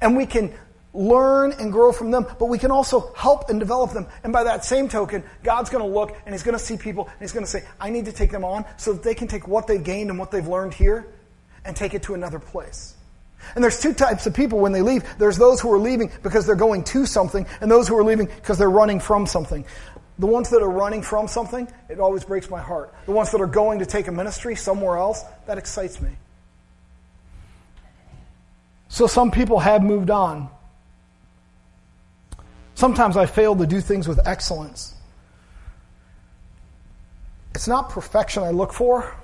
And 0.00 0.16
we 0.16 0.24
can 0.24 0.54
learn 0.94 1.52
and 1.52 1.70
grow 1.70 1.92
from 1.92 2.10
them, 2.10 2.26
but 2.38 2.46
we 2.46 2.58
can 2.58 2.70
also 2.70 3.12
help 3.14 3.50
and 3.50 3.60
develop 3.60 3.92
them. 3.92 4.06
And 4.24 4.32
by 4.32 4.44
that 4.44 4.64
same 4.64 4.88
token, 4.88 5.22
God's 5.42 5.68
going 5.68 5.84
to 5.84 5.90
look 5.90 6.16
and 6.24 6.34
He's 6.34 6.42
going 6.42 6.56
to 6.56 6.64
see 6.64 6.78
people 6.78 7.06
and 7.06 7.20
He's 7.20 7.32
going 7.32 7.44
to 7.44 7.50
say, 7.50 7.62
I 7.78 7.90
need 7.90 8.06
to 8.06 8.12
take 8.12 8.32
them 8.32 8.44
on 8.44 8.64
so 8.78 8.94
that 8.94 9.02
they 9.02 9.14
can 9.14 9.28
take 9.28 9.46
what 9.46 9.66
they've 9.66 9.84
gained 9.84 10.08
and 10.08 10.18
what 10.18 10.30
they've 10.30 10.48
learned 10.48 10.72
here 10.72 11.06
and 11.66 11.76
take 11.76 11.92
it 11.92 12.04
to 12.04 12.14
another 12.14 12.38
place. 12.38 12.96
And 13.54 13.62
there's 13.62 13.80
two 13.80 13.92
types 13.92 14.26
of 14.26 14.34
people 14.34 14.58
when 14.58 14.72
they 14.72 14.82
leave. 14.82 15.04
There's 15.18 15.36
those 15.36 15.60
who 15.60 15.72
are 15.72 15.78
leaving 15.78 16.10
because 16.22 16.46
they're 16.46 16.54
going 16.54 16.84
to 16.84 17.06
something, 17.06 17.46
and 17.60 17.70
those 17.70 17.86
who 17.88 17.98
are 17.98 18.04
leaving 18.04 18.26
because 18.26 18.58
they're 18.58 18.70
running 18.70 19.00
from 19.00 19.26
something. 19.26 19.64
The 20.20 20.26
ones 20.26 20.50
that 20.50 20.60
are 20.60 20.68
running 20.68 21.00
from 21.00 21.28
something, 21.28 21.66
it 21.88 21.98
always 21.98 22.24
breaks 22.24 22.50
my 22.50 22.60
heart. 22.60 22.94
The 23.06 23.12
ones 23.12 23.32
that 23.32 23.40
are 23.40 23.46
going 23.46 23.78
to 23.78 23.86
take 23.86 24.06
a 24.06 24.12
ministry 24.12 24.54
somewhere 24.54 24.98
else, 24.98 25.24
that 25.46 25.56
excites 25.56 25.98
me. 25.98 26.10
So 28.88 29.06
some 29.06 29.30
people 29.30 29.58
have 29.60 29.82
moved 29.82 30.10
on. 30.10 30.50
Sometimes 32.74 33.16
I 33.16 33.24
fail 33.24 33.56
to 33.56 33.66
do 33.66 33.80
things 33.80 34.06
with 34.06 34.20
excellence. 34.28 34.94
It's 37.54 37.66
not 37.66 37.88
perfection 37.88 38.42
I 38.42 38.50
look 38.50 38.74
for, 38.74 39.14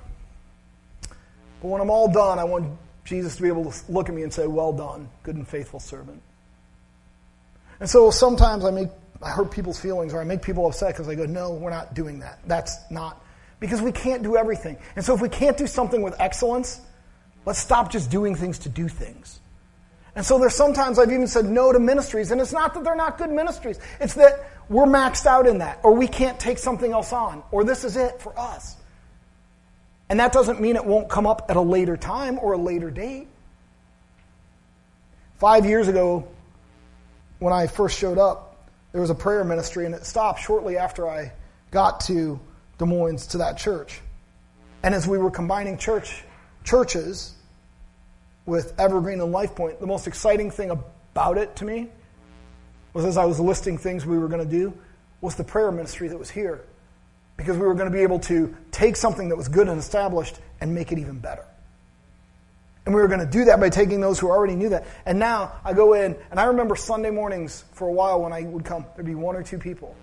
but 1.60 1.68
when 1.68 1.82
I'm 1.82 1.90
all 1.90 2.10
done, 2.10 2.38
I 2.38 2.44
want 2.44 2.72
Jesus 3.04 3.36
to 3.36 3.42
be 3.42 3.48
able 3.48 3.70
to 3.70 3.92
look 3.92 4.08
at 4.08 4.14
me 4.14 4.22
and 4.22 4.32
say, 4.32 4.46
Well 4.46 4.72
done, 4.72 5.10
good 5.22 5.36
and 5.36 5.46
faithful 5.46 5.78
servant. 5.78 6.22
And 7.80 7.90
so 7.90 8.10
sometimes 8.10 8.64
I 8.64 8.70
make 8.70 8.88
I 9.22 9.30
hurt 9.30 9.50
people's 9.50 9.78
feelings 9.80 10.12
or 10.12 10.20
I 10.20 10.24
make 10.24 10.42
people 10.42 10.66
upset 10.66 10.94
because 10.94 11.08
I 11.08 11.14
go, 11.14 11.24
no, 11.24 11.52
we're 11.52 11.70
not 11.70 11.94
doing 11.94 12.20
that. 12.20 12.38
That's 12.46 12.76
not. 12.90 13.22
Because 13.60 13.80
we 13.80 13.92
can't 13.92 14.22
do 14.22 14.36
everything. 14.36 14.76
And 14.94 15.04
so 15.04 15.14
if 15.14 15.20
we 15.20 15.28
can't 15.28 15.56
do 15.56 15.66
something 15.66 16.02
with 16.02 16.14
excellence, 16.20 16.80
let's 17.44 17.58
stop 17.58 17.90
just 17.90 18.10
doing 18.10 18.34
things 18.34 18.60
to 18.60 18.68
do 18.68 18.88
things. 18.88 19.40
And 20.14 20.24
so 20.24 20.38
there's 20.38 20.54
sometimes 20.54 20.98
I've 20.98 21.12
even 21.12 21.26
said 21.26 21.44
no 21.44 21.72
to 21.72 21.78
ministries, 21.78 22.30
and 22.30 22.40
it's 22.40 22.52
not 22.52 22.72
that 22.74 22.84
they're 22.84 22.96
not 22.96 23.18
good 23.18 23.30
ministries. 23.30 23.78
It's 24.00 24.14
that 24.14 24.50
we're 24.70 24.86
maxed 24.86 25.26
out 25.26 25.46
in 25.46 25.58
that, 25.58 25.78
or 25.82 25.92
we 25.92 26.08
can't 26.08 26.40
take 26.40 26.56
something 26.56 26.90
else 26.90 27.12
on, 27.12 27.42
or 27.50 27.64
this 27.64 27.84
is 27.84 27.96
it 27.96 28.20
for 28.20 28.36
us. 28.38 28.76
And 30.08 30.20
that 30.20 30.32
doesn't 30.32 30.60
mean 30.60 30.76
it 30.76 30.84
won't 30.84 31.08
come 31.08 31.26
up 31.26 31.46
at 31.50 31.56
a 31.56 31.60
later 31.60 31.96
time 31.96 32.38
or 32.38 32.52
a 32.52 32.58
later 32.58 32.90
date. 32.90 33.28
Five 35.38 35.66
years 35.66 35.88
ago, 35.88 36.26
when 37.38 37.52
I 37.52 37.66
first 37.66 37.98
showed 37.98 38.16
up, 38.16 38.55
there 38.96 39.02
was 39.02 39.10
a 39.10 39.14
prayer 39.14 39.44
ministry, 39.44 39.84
and 39.84 39.94
it 39.94 40.06
stopped 40.06 40.40
shortly 40.40 40.78
after 40.78 41.06
I 41.06 41.30
got 41.70 42.00
to 42.06 42.40
Des 42.78 42.86
Moines 42.86 43.26
to 43.26 43.36
that 43.36 43.58
church. 43.58 44.00
And 44.82 44.94
as 44.94 45.06
we 45.06 45.18
were 45.18 45.30
combining 45.30 45.76
church 45.76 46.24
churches 46.64 47.34
with 48.46 48.72
Evergreen 48.80 49.20
and 49.20 49.34
LifePoint, 49.34 49.80
the 49.80 49.86
most 49.86 50.06
exciting 50.06 50.50
thing 50.50 50.70
about 50.70 51.36
it 51.36 51.54
to 51.56 51.66
me 51.66 51.90
was 52.94 53.04
as 53.04 53.18
I 53.18 53.26
was 53.26 53.38
listing 53.38 53.76
things 53.76 54.06
we 54.06 54.16
were 54.16 54.28
going 54.28 54.42
to 54.42 54.50
do, 54.50 54.72
was 55.20 55.34
the 55.34 55.44
prayer 55.44 55.70
ministry 55.70 56.08
that 56.08 56.18
was 56.18 56.30
here. 56.30 56.64
Because 57.36 57.58
we 57.58 57.66
were 57.66 57.74
going 57.74 57.92
to 57.92 57.94
be 57.94 58.02
able 58.02 58.20
to 58.20 58.56
take 58.70 58.96
something 58.96 59.28
that 59.28 59.36
was 59.36 59.48
good 59.48 59.68
and 59.68 59.78
established 59.78 60.38
and 60.62 60.74
make 60.74 60.90
it 60.90 60.98
even 60.98 61.18
better. 61.18 61.44
And 62.86 62.94
we 62.94 63.00
were 63.00 63.08
going 63.08 63.20
to 63.20 63.26
do 63.26 63.44
that 63.46 63.58
by 63.58 63.68
taking 63.68 64.00
those 64.00 64.18
who 64.18 64.28
already 64.28 64.54
knew 64.54 64.68
that. 64.70 64.86
And 65.04 65.18
now 65.18 65.52
I 65.64 65.72
go 65.72 65.92
in, 65.94 66.16
and 66.30 66.38
I 66.38 66.44
remember 66.44 66.76
Sunday 66.76 67.10
mornings 67.10 67.64
for 67.72 67.88
a 67.88 67.92
while 67.92 68.22
when 68.22 68.32
I 68.32 68.42
would 68.42 68.64
come, 68.64 68.86
there'd 68.94 69.04
be 69.04 69.16
one 69.16 69.34
or 69.34 69.42
two 69.42 69.58
people. 69.58 69.96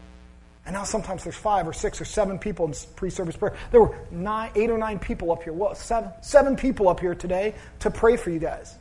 And 0.65 0.73
now 0.73 0.83
sometimes 0.83 1.23
there's 1.23 1.35
five 1.35 1.67
or 1.67 1.73
six 1.73 1.99
or 1.99 2.05
seven 2.05 2.39
people 2.39 2.65
in 2.65 2.73
pre-service 2.95 3.35
prayer. 3.35 3.55
There 3.71 3.81
were 3.81 3.97
nine, 4.11 4.51
eight 4.55 4.69
or 4.69 4.77
nine 4.77 4.99
people 4.99 5.31
up 5.31 5.43
here. 5.43 5.53
Well, 5.53 5.75
seven, 5.75 6.11
seven 6.21 6.55
people 6.55 6.89
up 6.89 6.99
here 6.99 7.15
today 7.15 7.55
to 7.79 7.89
pray 7.89 8.17
for 8.17 8.29
you 8.29 8.39
guys. 8.39 8.77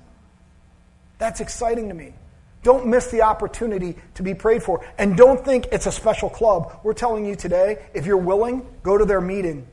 That's 1.19 1.41
exciting 1.41 1.89
to 1.89 1.95
me. 1.95 2.13
Don't 2.63 2.87
miss 2.87 3.11
the 3.11 3.23
opportunity 3.23 3.97
to 4.15 4.23
be 4.23 4.35
prayed 4.35 4.63
for. 4.63 4.85
And 4.99 5.17
don't 5.17 5.45
think 5.45 5.69
it's 5.73 5.87
a 5.87 5.93
special 5.93 6.31
club. 6.31 6.81
We're 6.85 6.93
telling 6.93 7.25
you 7.25 7.35
today, 7.35 7.85
if 7.95 8.07
you're 8.07 8.17
willing, 8.17 8.67
go 8.83 8.99
to 8.99 9.05
their 9.05 9.21
meeting. 9.21 9.67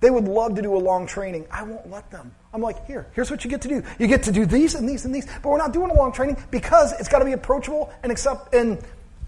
They 0.00 0.10
would 0.10 0.26
love 0.28 0.56
to 0.56 0.62
do 0.62 0.76
a 0.76 0.78
long 0.78 1.06
training. 1.06 1.46
I 1.50 1.62
won't 1.62 1.90
let 1.90 2.10
them. 2.10 2.34
I'm 2.56 2.62
like, 2.62 2.86
here, 2.86 3.06
here's 3.12 3.30
what 3.30 3.44
you 3.44 3.50
get 3.50 3.60
to 3.60 3.68
do. 3.68 3.82
You 3.98 4.06
get 4.06 4.22
to 4.22 4.32
do 4.32 4.46
these 4.46 4.76
and 4.76 4.88
these 4.88 5.04
and 5.04 5.14
these, 5.14 5.26
but 5.42 5.50
we're 5.50 5.58
not 5.58 5.74
doing 5.74 5.90
a 5.90 5.94
long 5.94 6.10
training 6.10 6.38
because 6.50 6.98
it's 6.98 7.06
got 7.06 7.18
to 7.18 7.26
be 7.26 7.32
approachable 7.32 7.92
and 8.02 8.10
accept 8.10 8.54
and 8.54 8.82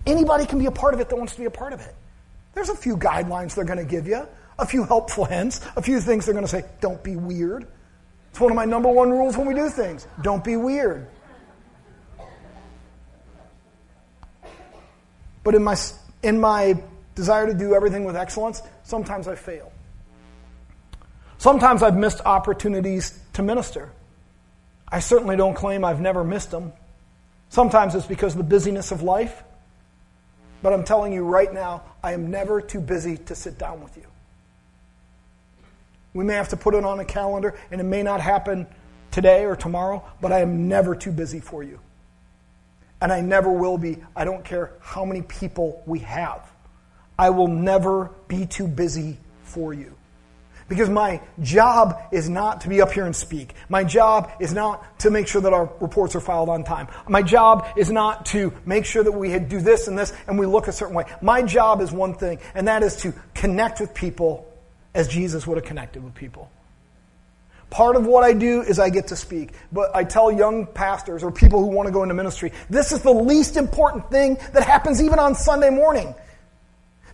anybody 0.06 0.46
can 0.46 0.58
be 0.58 0.64
a 0.64 0.70
part 0.70 0.94
of 0.94 1.00
it 1.00 1.10
that 1.10 1.16
wants 1.16 1.34
to 1.34 1.38
be 1.38 1.44
a 1.44 1.50
part 1.50 1.74
of 1.74 1.80
it. 1.80 1.94
There's 2.54 2.70
a 2.70 2.74
few 2.74 2.96
guidelines 2.96 3.54
they're 3.54 3.66
going 3.66 3.80
to 3.80 3.84
give 3.84 4.08
you, 4.08 4.26
a 4.58 4.64
few 4.64 4.82
helpful 4.82 5.26
hints, 5.26 5.60
a 5.76 5.82
few 5.82 6.00
things 6.00 6.24
they're 6.24 6.32
going 6.32 6.46
to 6.46 6.50
say, 6.50 6.64
don't 6.80 7.04
be 7.04 7.16
weird. 7.16 7.66
It's 8.30 8.40
one 8.40 8.50
of 8.50 8.56
my 8.56 8.64
number 8.64 8.88
one 8.88 9.10
rules 9.10 9.36
when 9.36 9.46
we 9.46 9.52
do 9.52 9.68
things. 9.68 10.06
Don't 10.22 10.42
be 10.42 10.56
weird. 10.56 11.06
But 15.44 15.54
in 15.54 15.62
my, 15.62 15.76
in 16.22 16.40
my 16.40 16.82
desire 17.14 17.46
to 17.46 17.52
do 17.52 17.74
everything 17.74 18.04
with 18.04 18.16
excellence, 18.16 18.62
sometimes 18.84 19.28
I 19.28 19.34
fail. 19.34 19.70
Sometimes 21.38 21.82
I've 21.82 21.96
missed 21.96 22.20
opportunities 22.24 23.18
to 23.34 23.42
minister. 23.42 23.90
I 24.88 25.00
certainly 25.00 25.36
don't 25.36 25.54
claim 25.54 25.84
I've 25.84 26.00
never 26.00 26.24
missed 26.24 26.50
them. 26.50 26.72
Sometimes 27.48 27.94
it's 27.94 28.06
because 28.06 28.34
of 28.34 28.38
the 28.38 28.44
busyness 28.44 28.90
of 28.90 29.02
life. 29.02 29.42
But 30.62 30.72
I'm 30.72 30.84
telling 30.84 31.12
you 31.12 31.24
right 31.24 31.52
now, 31.52 31.82
I 32.02 32.12
am 32.12 32.30
never 32.30 32.60
too 32.60 32.80
busy 32.80 33.16
to 33.16 33.34
sit 33.34 33.58
down 33.58 33.82
with 33.82 33.96
you. 33.96 34.04
We 36.14 36.24
may 36.24 36.34
have 36.34 36.48
to 36.48 36.56
put 36.56 36.74
it 36.74 36.84
on 36.84 36.98
a 36.98 37.04
calendar, 37.04 37.54
and 37.70 37.80
it 37.80 37.84
may 37.84 38.02
not 38.02 38.20
happen 38.20 38.66
today 39.12 39.44
or 39.44 39.54
tomorrow, 39.54 40.04
but 40.20 40.32
I 40.32 40.40
am 40.40 40.66
never 40.66 40.96
too 40.96 41.12
busy 41.12 41.38
for 41.38 41.62
you. 41.62 41.78
And 43.00 43.12
I 43.12 43.20
never 43.20 43.52
will 43.52 43.78
be. 43.78 43.98
I 44.16 44.24
don't 44.24 44.44
care 44.44 44.72
how 44.80 45.04
many 45.04 45.22
people 45.22 45.82
we 45.86 46.00
have. 46.00 46.50
I 47.16 47.30
will 47.30 47.46
never 47.46 48.10
be 48.26 48.46
too 48.46 48.66
busy 48.66 49.18
for 49.44 49.72
you. 49.72 49.97
Because 50.68 50.90
my 50.90 51.22
job 51.40 51.98
is 52.12 52.28
not 52.28 52.60
to 52.60 52.68
be 52.68 52.82
up 52.82 52.92
here 52.92 53.06
and 53.06 53.16
speak. 53.16 53.54
My 53.70 53.84
job 53.84 54.30
is 54.38 54.52
not 54.52 55.00
to 55.00 55.10
make 55.10 55.26
sure 55.26 55.40
that 55.40 55.52
our 55.52 55.72
reports 55.80 56.14
are 56.14 56.20
filed 56.20 56.50
on 56.50 56.62
time. 56.62 56.88
My 57.08 57.22
job 57.22 57.66
is 57.76 57.90
not 57.90 58.26
to 58.26 58.52
make 58.66 58.84
sure 58.84 59.02
that 59.02 59.12
we 59.12 59.38
do 59.38 59.60
this 59.60 59.88
and 59.88 59.98
this 59.98 60.12
and 60.26 60.38
we 60.38 60.44
look 60.44 60.68
a 60.68 60.72
certain 60.72 60.94
way. 60.94 61.04
My 61.22 61.40
job 61.40 61.80
is 61.80 61.90
one 61.90 62.14
thing, 62.14 62.38
and 62.54 62.68
that 62.68 62.82
is 62.82 62.96
to 62.96 63.14
connect 63.34 63.80
with 63.80 63.94
people 63.94 64.46
as 64.94 65.08
Jesus 65.08 65.46
would 65.46 65.56
have 65.56 65.64
connected 65.64 66.04
with 66.04 66.14
people. 66.14 66.50
Part 67.70 67.96
of 67.96 68.06
what 68.06 68.24
I 68.24 68.32
do 68.32 68.62
is 68.62 68.78
I 68.78 68.90
get 68.90 69.08
to 69.08 69.16
speak. 69.16 69.52
But 69.72 69.94
I 69.94 70.04
tell 70.04 70.32
young 70.32 70.66
pastors 70.66 71.22
or 71.22 71.30
people 71.30 71.60
who 71.60 71.66
want 71.66 71.86
to 71.86 71.92
go 71.92 72.02
into 72.02 72.14
ministry, 72.14 72.52
this 72.70 72.92
is 72.92 73.02
the 73.02 73.12
least 73.12 73.56
important 73.56 74.10
thing 74.10 74.38
that 74.52 74.64
happens 74.64 75.02
even 75.02 75.18
on 75.18 75.34
Sunday 75.34 75.70
morning. 75.70 76.14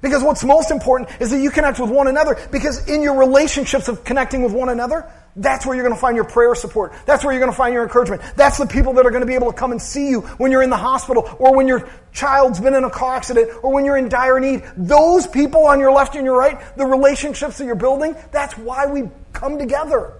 Because 0.05 0.23
what's 0.23 0.45
most 0.45 0.71
important 0.71 1.09
is 1.19 1.31
that 1.31 1.41
you 1.41 1.51
connect 1.51 1.81
with 1.81 1.89
one 1.89 2.09
another. 2.09 2.37
Because 2.53 2.87
in 2.91 3.01
your 3.01 3.19
relationships 3.19 3.89
of 3.89 4.05
connecting 4.05 4.43
with 4.43 4.53
one 4.53 4.69
another, 4.69 5.11
that's 5.35 5.65
where 5.65 5.75
you're 5.75 5.83
going 5.83 5.95
to 5.95 6.01
find 6.01 6.15
your 6.15 6.27
prayer 6.27 6.55
support. 6.55 6.93
That's 7.07 7.25
where 7.25 7.33
you're 7.33 7.41
going 7.41 7.51
to 7.51 7.57
find 7.57 7.73
your 7.73 7.85
encouragement. 7.85 8.21
That's 8.37 8.59
the 8.59 8.67
people 8.67 8.93
that 8.93 9.07
are 9.07 9.11
going 9.11 9.23
to 9.23 9.27
be 9.27 9.35
able 9.35 9.51
to 9.51 9.57
come 9.57 9.73
and 9.73 9.81
see 9.81 10.11
you 10.11 10.21
when 10.37 10.53
you're 10.53 10.63
in 10.63 10.69
the 10.69 10.77
hospital 10.77 11.35
or 11.39 11.57
when 11.57 11.67
your 11.67 11.89
child's 12.13 12.61
been 12.61 12.75
in 12.75 12.85
a 12.85 12.91
car 12.91 13.17
accident 13.17 13.51
or 13.63 13.73
when 13.73 13.87
you're 13.87 13.97
in 13.97 14.11
dire 14.11 14.39
need. 14.39 14.63
Those 14.77 15.27
people 15.27 15.65
on 15.65 15.81
your 15.81 15.91
left 15.91 16.17
and 16.17 16.27
your 16.27 16.37
right, 16.37 16.61
the 16.77 16.85
relationships 16.85 17.57
that 17.57 17.65
you're 17.65 17.75
building, 17.75 18.15
that's 18.31 18.59
why 18.59 18.85
we 18.85 19.09
come 19.33 19.57
together. 19.57 20.13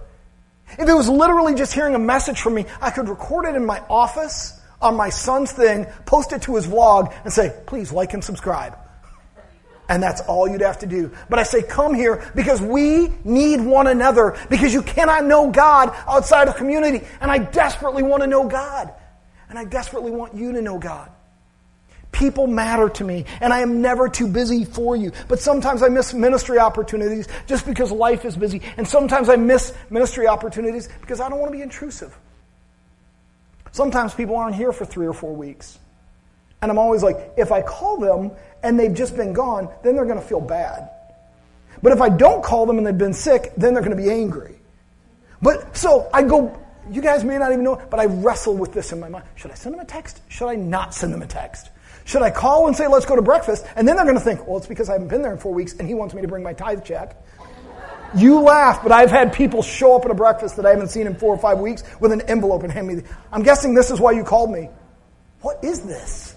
If 0.79 0.89
it 0.89 0.95
was 0.95 1.07
literally 1.07 1.53
just 1.53 1.73
hearing 1.73 1.93
a 1.93 1.99
message 1.99 2.41
from 2.41 2.55
me, 2.55 2.65
I 2.81 2.89
could 2.89 3.07
record 3.07 3.45
it 3.45 3.53
in 3.53 3.67
my 3.67 3.83
office 3.87 4.59
on 4.81 4.95
my 4.95 5.09
son's 5.09 5.51
thing, 5.51 5.85
post 6.07 6.33
it 6.33 6.41
to 6.41 6.55
his 6.55 6.65
vlog, 6.65 7.13
and 7.23 7.31
say, 7.31 7.55
please 7.67 7.91
like 7.91 8.15
and 8.15 8.23
subscribe. 8.23 8.79
And 9.87 10.01
that's 10.01 10.21
all 10.21 10.47
you'd 10.47 10.61
have 10.61 10.79
to 10.79 10.87
do. 10.87 11.11
But 11.29 11.39
I 11.39 11.43
say, 11.43 11.61
come 11.61 11.93
here 11.93 12.29
because 12.35 12.61
we 12.61 13.13
need 13.23 13.61
one 13.61 13.87
another 13.87 14.37
because 14.49 14.73
you 14.73 14.81
cannot 14.81 15.25
know 15.25 15.51
God 15.51 15.95
outside 16.07 16.47
of 16.47 16.55
community. 16.55 17.05
And 17.21 17.29
I 17.29 17.37
desperately 17.37 18.01
want 18.01 18.23
to 18.23 18.27
know 18.27 18.47
God. 18.47 18.91
And 19.49 19.59
I 19.59 19.65
desperately 19.65 20.11
want 20.11 20.35
you 20.35 20.53
to 20.53 20.61
know 20.61 20.79
God. 20.79 21.11
People 22.11 22.47
matter 22.47 22.87
to 22.87 23.03
me, 23.03 23.25
and 23.41 23.51
I 23.51 23.59
am 23.59 23.81
never 23.81 24.07
too 24.07 24.27
busy 24.27 24.63
for 24.63 24.95
you. 24.95 25.11
But 25.27 25.39
sometimes 25.39 25.83
I 25.83 25.89
miss 25.89 26.13
ministry 26.13 26.57
opportunities 26.57 27.27
just 27.45 27.65
because 27.65 27.91
life 27.91 28.23
is 28.23 28.37
busy. 28.37 28.61
And 28.77 28.87
sometimes 28.87 29.27
I 29.27 29.35
miss 29.35 29.73
ministry 29.89 30.25
opportunities 30.25 30.87
because 31.01 31.19
I 31.19 31.27
don't 31.27 31.39
want 31.39 31.51
to 31.51 31.57
be 31.57 31.61
intrusive. 31.61 32.17
Sometimes 33.73 34.13
people 34.13 34.37
aren't 34.37 34.55
here 34.55 34.71
for 34.71 34.85
three 34.85 35.05
or 35.05 35.13
four 35.13 35.35
weeks. 35.35 35.77
And 36.61 36.71
I'm 36.71 36.77
always 36.77 37.03
like, 37.03 37.33
if 37.35 37.51
I 37.51 37.61
call 37.61 37.97
them 37.97 38.31
and 38.65 38.79
they've 38.79 38.93
just 38.93 39.15
been 39.15 39.31
gone, 39.31 39.69
then 39.83 39.95
they're 39.95 40.05
going 40.05 40.19
to 40.19 40.25
feel 40.25 40.41
bad. 40.41 40.89
But 41.81 41.93
if 41.93 42.01
I 42.01 42.09
don't 42.09 42.43
call 42.43 42.65
them 42.65 42.77
and 42.77 42.85
they've 42.85 42.97
been 42.97 43.13
sick, 43.13 43.53
then 43.55 43.73
they're 43.73 43.83
going 43.83 43.95
to 43.95 44.03
be 44.03 44.09
angry. 44.09 44.55
But 45.41 45.77
so 45.77 46.09
I 46.11 46.23
go, 46.23 46.59
you 46.89 47.01
guys 47.01 47.23
may 47.23 47.37
not 47.37 47.51
even 47.51 47.63
know, 47.63 47.79
but 47.89 47.99
I 47.99 48.05
wrestle 48.05 48.57
with 48.57 48.73
this 48.73 48.91
in 48.91 48.99
my 48.99 49.07
mind. 49.07 49.25
Should 49.35 49.51
I 49.51 49.53
send 49.53 49.75
them 49.75 49.81
a 49.81 49.85
text? 49.85 50.21
Should 50.29 50.47
I 50.47 50.55
not 50.55 50.93
send 50.93 51.13
them 51.13 51.21
a 51.21 51.27
text? 51.27 51.69
Should 52.05 52.21
I 52.21 52.31
call 52.31 52.67
and 52.67 52.75
say, 52.75 52.87
let's 52.87 53.05
go 53.05 53.15
to 53.15 53.21
breakfast? 53.21 53.65
And 53.75 53.87
then 53.87 53.95
they're 53.95 54.05
going 54.05 54.17
to 54.17 54.23
think, 54.23 54.47
well, 54.47 54.57
it's 54.57 54.67
because 54.67 54.89
I 54.89 54.93
haven't 54.93 55.07
been 55.07 55.21
there 55.21 55.31
in 55.31 55.37
four 55.37 55.53
weeks 55.53 55.73
and 55.73 55.87
he 55.87 55.93
wants 55.93 56.13
me 56.13 56.21
to 56.21 56.27
bring 56.27 56.43
my 56.43 56.53
tithe 56.53 56.83
check. 56.83 57.21
You 58.15 58.39
laugh, 58.41 58.81
but 58.81 58.91
I've 58.91 59.11
had 59.11 59.33
people 59.33 59.61
show 59.61 59.95
up 59.95 60.05
at 60.05 60.11
a 60.11 60.15
breakfast 60.15 60.55
that 60.55 60.65
I 60.65 60.69
haven't 60.69 60.89
seen 60.89 61.07
in 61.07 61.15
four 61.15 61.33
or 61.33 61.37
five 61.37 61.59
weeks 61.59 61.83
with 61.99 62.11
an 62.11 62.21
envelope 62.21 62.63
and 62.63 62.71
hand 62.71 62.87
me. 62.87 62.95
The, 62.95 63.03
I'm 63.31 63.43
guessing 63.43 63.73
this 63.73 63.91
is 63.91 63.99
why 63.99 64.11
you 64.11 64.23
called 64.23 64.51
me. 64.51 64.69
What 65.41 65.63
is 65.63 65.81
this? 65.81 66.34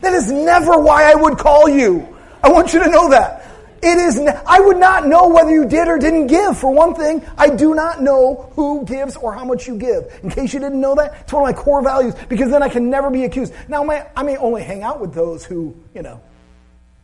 That 0.00 0.14
is 0.14 0.30
never 0.30 0.78
why 0.78 1.10
I 1.10 1.14
would 1.14 1.38
call 1.38 1.68
you. 1.68 2.16
I 2.42 2.50
want 2.50 2.72
you 2.72 2.82
to 2.82 2.90
know 2.90 3.10
that. 3.10 3.46
It 3.82 3.96
is, 3.96 4.20
I 4.46 4.60
would 4.60 4.76
not 4.76 5.06
know 5.06 5.28
whether 5.28 5.50
you 5.50 5.66
did 5.66 5.88
or 5.88 5.96
didn't 5.96 6.26
give. 6.26 6.58
For 6.58 6.70
one 6.70 6.94
thing, 6.94 7.24
I 7.38 7.48
do 7.48 7.74
not 7.74 8.02
know 8.02 8.52
who 8.54 8.84
gives 8.84 9.16
or 9.16 9.32
how 9.32 9.44
much 9.44 9.66
you 9.66 9.78
give. 9.78 10.20
In 10.22 10.28
case 10.28 10.52
you 10.52 10.60
didn't 10.60 10.80
know 10.80 10.94
that, 10.96 11.22
it's 11.22 11.32
one 11.32 11.48
of 11.48 11.56
my 11.56 11.62
core 11.62 11.82
values 11.82 12.14
because 12.28 12.50
then 12.50 12.62
I 12.62 12.68
can 12.68 12.90
never 12.90 13.10
be 13.10 13.24
accused. 13.24 13.54
Now, 13.68 13.82
may, 13.82 14.06
I 14.14 14.22
may 14.22 14.36
only 14.36 14.62
hang 14.62 14.82
out 14.82 15.00
with 15.00 15.14
those 15.14 15.46
who, 15.46 15.74
you 15.94 16.02
know, 16.02 16.20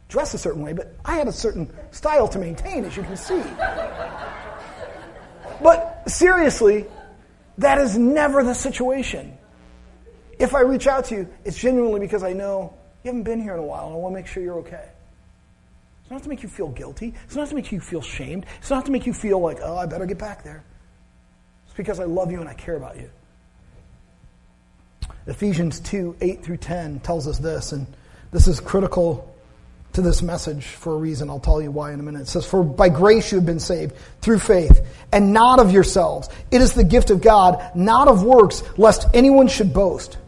dress 0.09 0.35
a 0.35 0.39
certain 0.39 0.61
way, 0.63 0.75
but 0.75 0.95
I 1.03 1.17
have 1.17 1.29
a 1.29 1.33
certain 1.33 1.73
style 1.93 2.29
to 2.29 2.39
maintain, 2.39 2.85
as 2.85 2.95
you 2.95 3.05
can 3.05 3.17
see. 3.17 3.43
but 5.63 6.03
seriously, 6.07 6.85
that 7.57 7.79
is 7.79 7.97
never 7.97 8.43
the 8.43 8.55
situation. 8.55 9.39
If 10.39 10.55
I 10.55 10.61
reach 10.61 10.87
out 10.87 11.07
to 11.07 11.15
you, 11.15 11.29
it's 11.47 11.57
genuinely 11.57 12.01
because 12.01 12.23
I 12.23 12.35
know 12.35 12.75
you 13.07 13.13
haven't 13.13 13.23
been 13.23 13.41
here 13.41 13.55
in 13.55 13.61
a 13.61 13.63
while, 13.63 13.87
and 13.87 13.95
I 13.95 13.99
want 13.99 14.15
to 14.15 14.19
make 14.21 14.27
sure 14.27 14.43
you're 14.43 14.59
okay. 14.59 14.85
It's 16.03 16.11
not 16.11 16.25
to 16.25 16.29
make 16.29 16.43
you 16.43 16.49
feel 16.49 16.69
guilty. 16.69 17.15
It's 17.25 17.37
not 17.37 17.49
to 17.49 17.55
make 17.55 17.71
you 17.71 17.81
feel 17.81 18.03
shamed. 18.03 18.47
It's 18.59 18.71
not 18.71 18.85
to 18.87 18.93
make 18.93 19.07
you 19.07 19.13
feel 19.13 19.41
like, 19.41 19.59
oh, 19.63 19.77
I 19.77 19.87
better 19.87 20.07
get 20.07 20.19
back 20.19 20.43
there. 20.43 20.65
It's 21.67 21.77
because 21.77 22.01
I 22.01 22.05
love 22.05 22.33
you 22.33 22.41
and 22.41 22.49
I 22.49 22.55
care 22.55 22.77
about 22.77 22.97
you. 22.97 23.09
Ephesians 25.29 25.79
2 25.81 26.17
8 26.21 26.43
through 26.43 26.57
10 26.57 27.01
tells 27.01 27.29
us 27.29 27.39
this, 27.39 27.73
and 27.73 27.87
this 28.33 28.49
is 28.49 28.59
critical 28.59 29.33
to 29.93 30.03
this 30.03 30.21
message 30.21 30.67
for 30.67 30.95
a 30.95 30.97
reason. 30.97 31.31
I'll 31.31 31.39
tell 31.39 31.63
you 31.63 31.71
why 31.71 31.93
in 31.93 32.01
a 32.01 32.03
minute. 32.03 32.23
It 32.23 32.29
says, 32.29 32.45
For 32.45 32.65
by 32.65 32.89
grace 32.89 33.31
you 33.31 33.39
have 33.39 33.47
been 33.47 33.61
saved 33.61 33.95
through 34.21 34.41
faith, 34.41 34.85
and 35.13 35.33
not 35.33 35.61
of 35.61 35.71
yourselves. 35.71 36.29
It 36.51 36.61
is 36.61 36.75
the 36.75 36.85
gift 36.85 37.11
of 37.11 37.23
God, 37.23 37.77
not 37.77 38.09
of 38.09 38.25
works, 38.25 38.65
lest 38.77 39.07
anyone 39.15 39.47
should 39.47 39.73
boast. 39.73 40.19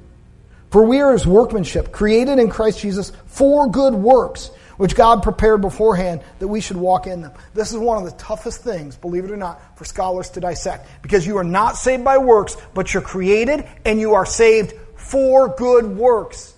For 0.70 0.84
we 0.84 1.00
are 1.00 1.12
his 1.12 1.26
workmanship, 1.26 1.92
created 1.92 2.38
in 2.38 2.50
Christ 2.50 2.80
Jesus 2.80 3.12
for 3.26 3.68
good 3.68 3.94
works, 3.94 4.50
which 4.76 4.94
God 4.94 5.22
prepared 5.22 5.60
beforehand 5.60 6.20
that 6.38 6.48
we 6.48 6.60
should 6.60 6.76
walk 6.76 7.06
in 7.06 7.22
them. 7.22 7.32
This 7.54 7.72
is 7.72 7.78
one 7.78 7.98
of 7.98 8.04
the 8.04 8.16
toughest 8.18 8.62
things, 8.62 8.96
believe 8.96 9.24
it 9.24 9.30
or 9.30 9.36
not, 9.36 9.76
for 9.78 9.84
scholars 9.84 10.30
to 10.30 10.40
dissect 10.40 10.88
because 11.02 11.26
you 11.26 11.38
are 11.38 11.44
not 11.44 11.76
saved 11.76 12.04
by 12.04 12.18
works, 12.18 12.56
but 12.74 12.92
you're 12.92 13.02
created 13.02 13.66
and 13.84 13.98
you 13.98 14.14
are 14.14 14.26
saved 14.26 14.74
for 14.96 15.48
good 15.48 15.86
works. 15.86 16.54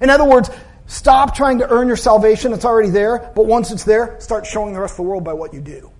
In 0.00 0.10
other 0.10 0.24
words, 0.24 0.50
stop 0.86 1.36
trying 1.36 1.58
to 1.58 1.68
earn 1.68 1.88
your 1.88 1.96
salvation. 1.96 2.52
It's 2.52 2.64
already 2.64 2.90
there, 2.90 3.32
but 3.34 3.46
once 3.46 3.70
it's 3.70 3.84
there, 3.84 4.18
start 4.20 4.46
showing 4.46 4.72
the 4.72 4.80
rest 4.80 4.94
of 4.94 4.98
the 4.98 5.02
world 5.04 5.24
by 5.24 5.34
what 5.34 5.52
you 5.52 5.60
do. 5.60 5.90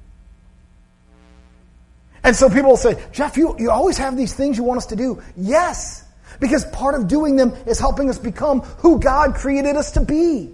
And 2.24 2.34
so 2.34 2.48
people 2.48 2.70
will 2.70 2.76
say, 2.76 3.00
Jeff, 3.12 3.36
you, 3.36 3.54
you 3.58 3.70
always 3.70 3.98
have 3.98 4.16
these 4.16 4.34
things 4.34 4.56
you 4.56 4.64
want 4.64 4.78
us 4.78 4.86
to 4.86 4.96
do. 4.96 5.22
Yes, 5.36 6.05
because 6.40 6.64
part 6.66 6.94
of 6.94 7.08
doing 7.08 7.36
them 7.36 7.54
is 7.66 7.78
helping 7.78 8.10
us 8.10 8.18
become 8.18 8.60
who 8.60 9.00
God 9.00 9.34
created 9.34 9.76
us 9.76 9.92
to 9.92 10.00
be. 10.00 10.52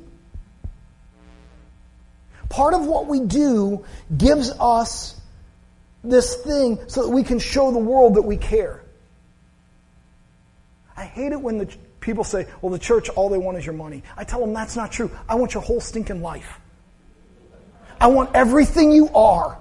Part 2.49 2.75
of 2.75 2.87
what 2.87 3.07
we 3.07 3.21
do 3.21 3.85
gives 4.15 4.51
us 4.61 5.19
this 6.05 6.37
thing 6.37 6.79
so 6.87 7.03
that 7.03 7.09
we 7.09 7.23
can 7.23 7.39
show 7.39 7.71
the 7.71 7.79
world 7.79 8.17
that 8.17 8.23
we 8.23 8.37
care. 8.37 8.83
I 10.97 11.05
hate 11.05 11.33
it 11.33 11.41
when 11.41 11.59
the 11.59 11.75
people 12.01 12.25
say, 12.25 12.47
well, 12.61 12.71
the 12.71 12.79
church, 12.79 13.09
all 13.09 13.31
they 13.31 13.39
want 13.39 13.57
is 13.57 13.65
your 13.65 13.75
money. 13.75 14.03
I 14.17 14.25
tell 14.25 14.41
them 14.41 14.53
that's 14.53 14.77
not 14.77 14.93
true. 14.93 15.11
I 15.29 15.37
want 15.37 15.55
your 15.55 15.63
whole 15.63 15.81
stinking 15.81 16.21
life. 16.21 16.61
I 18.01 18.09
want 18.09 18.31
everything 18.35 18.93
you 18.93 19.09
are. 19.15 19.59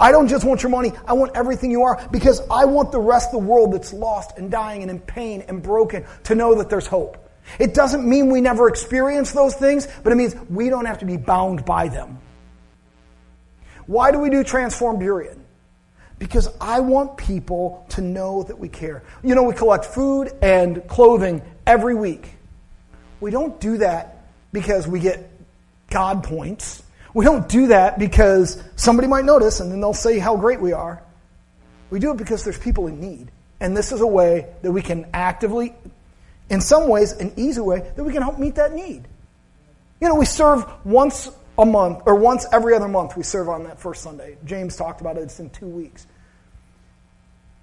I 0.00 0.12
don't 0.12 0.28
just 0.28 0.44
want 0.44 0.62
your 0.62 0.70
money, 0.70 0.92
I 1.06 1.14
want 1.14 1.32
everything 1.34 1.70
you 1.70 1.82
are 1.82 2.00
because 2.10 2.40
I 2.50 2.64
want 2.66 2.92
the 2.92 3.00
rest 3.00 3.28
of 3.28 3.40
the 3.40 3.46
world 3.46 3.72
that's 3.72 3.92
lost 3.92 4.38
and 4.38 4.50
dying 4.50 4.82
and 4.82 4.90
in 4.90 5.00
pain 5.00 5.44
and 5.48 5.62
broken 5.62 6.04
to 6.24 6.34
know 6.34 6.54
that 6.56 6.70
there's 6.70 6.86
hope. 6.86 7.24
It 7.58 7.74
doesn't 7.74 8.06
mean 8.08 8.30
we 8.30 8.40
never 8.40 8.68
experience 8.68 9.32
those 9.32 9.54
things, 9.54 9.88
but 10.02 10.12
it 10.12 10.16
means 10.16 10.36
we 10.48 10.68
don't 10.68 10.84
have 10.84 10.98
to 10.98 11.06
be 11.06 11.16
bound 11.16 11.64
by 11.64 11.88
them. 11.88 12.18
Why 13.86 14.12
do 14.12 14.18
we 14.18 14.28
do 14.28 14.44
Transform 14.44 14.98
Burien? 14.98 15.40
Because 16.18 16.48
I 16.60 16.80
want 16.80 17.16
people 17.16 17.86
to 17.90 18.02
know 18.02 18.42
that 18.42 18.58
we 18.58 18.68
care. 18.68 19.02
You 19.22 19.34
know, 19.34 19.44
we 19.44 19.54
collect 19.54 19.86
food 19.86 20.30
and 20.42 20.86
clothing 20.88 21.42
every 21.66 21.94
week. 21.94 22.34
We 23.20 23.30
don't 23.30 23.58
do 23.60 23.78
that 23.78 24.26
because 24.52 24.86
we 24.86 25.00
get 25.00 25.30
God 25.90 26.22
points. 26.22 26.82
We 27.18 27.24
don't 27.24 27.48
do 27.48 27.66
that 27.66 27.98
because 27.98 28.62
somebody 28.76 29.08
might 29.08 29.24
notice 29.24 29.58
and 29.58 29.72
then 29.72 29.80
they'll 29.80 29.92
say 29.92 30.20
how 30.20 30.36
great 30.36 30.60
we 30.60 30.72
are. 30.72 31.02
We 31.90 31.98
do 31.98 32.12
it 32.12 32.16
because 32.16 32.44
there's 32.44 32.60
people 32.60 32.86
in 32.86 33.00
need. 33.00 33.32
And 33.58 33.76
this 33.76 33.90
is 33.90 34.00
a 34.00 34.06
way 34.06 34.46
that 34.62 34.70
we 34.70 34.82
can 34.82 35.04
actively, 35.12 35.74
in 36.48 36.60
some 36.60 36.86
ways, 36.88 37.10
an 37.10 37.32
easy 37.36 37.60
way, 37.60 37.80
that 37.96 38.04
we 38.04 38.12
can 38.12 38.22
help 38.22 38.38
meet 38.38 38.54
that 38.54 38.72
need. 38.72 39.08
You 40.00 40.06
know, 40.06 40.14
we 40.14 40.26
serve 40.26 40.64
once 40.86 41.28
a 41.58 41.66
month, 41.66 42.02
or 42.06 42.14
once 42.14 42.46
every 42.52 42.76
other 42.76 42.86
month, 42.86 43.16
we 43.16 43.24
serve 43.24 43.48
on 43.48 43.64
that 43.64 43.80
first 43.80 44.04
Sunday. 44.04 44.36
James 44.44 44.76
talked 44.76 45.00
about 45.00 45.16
it, 45.16 45.22
it's 45.22 45.40
in 45.40 45.50
two 45.50 45.66
weeks. 45.66 46.06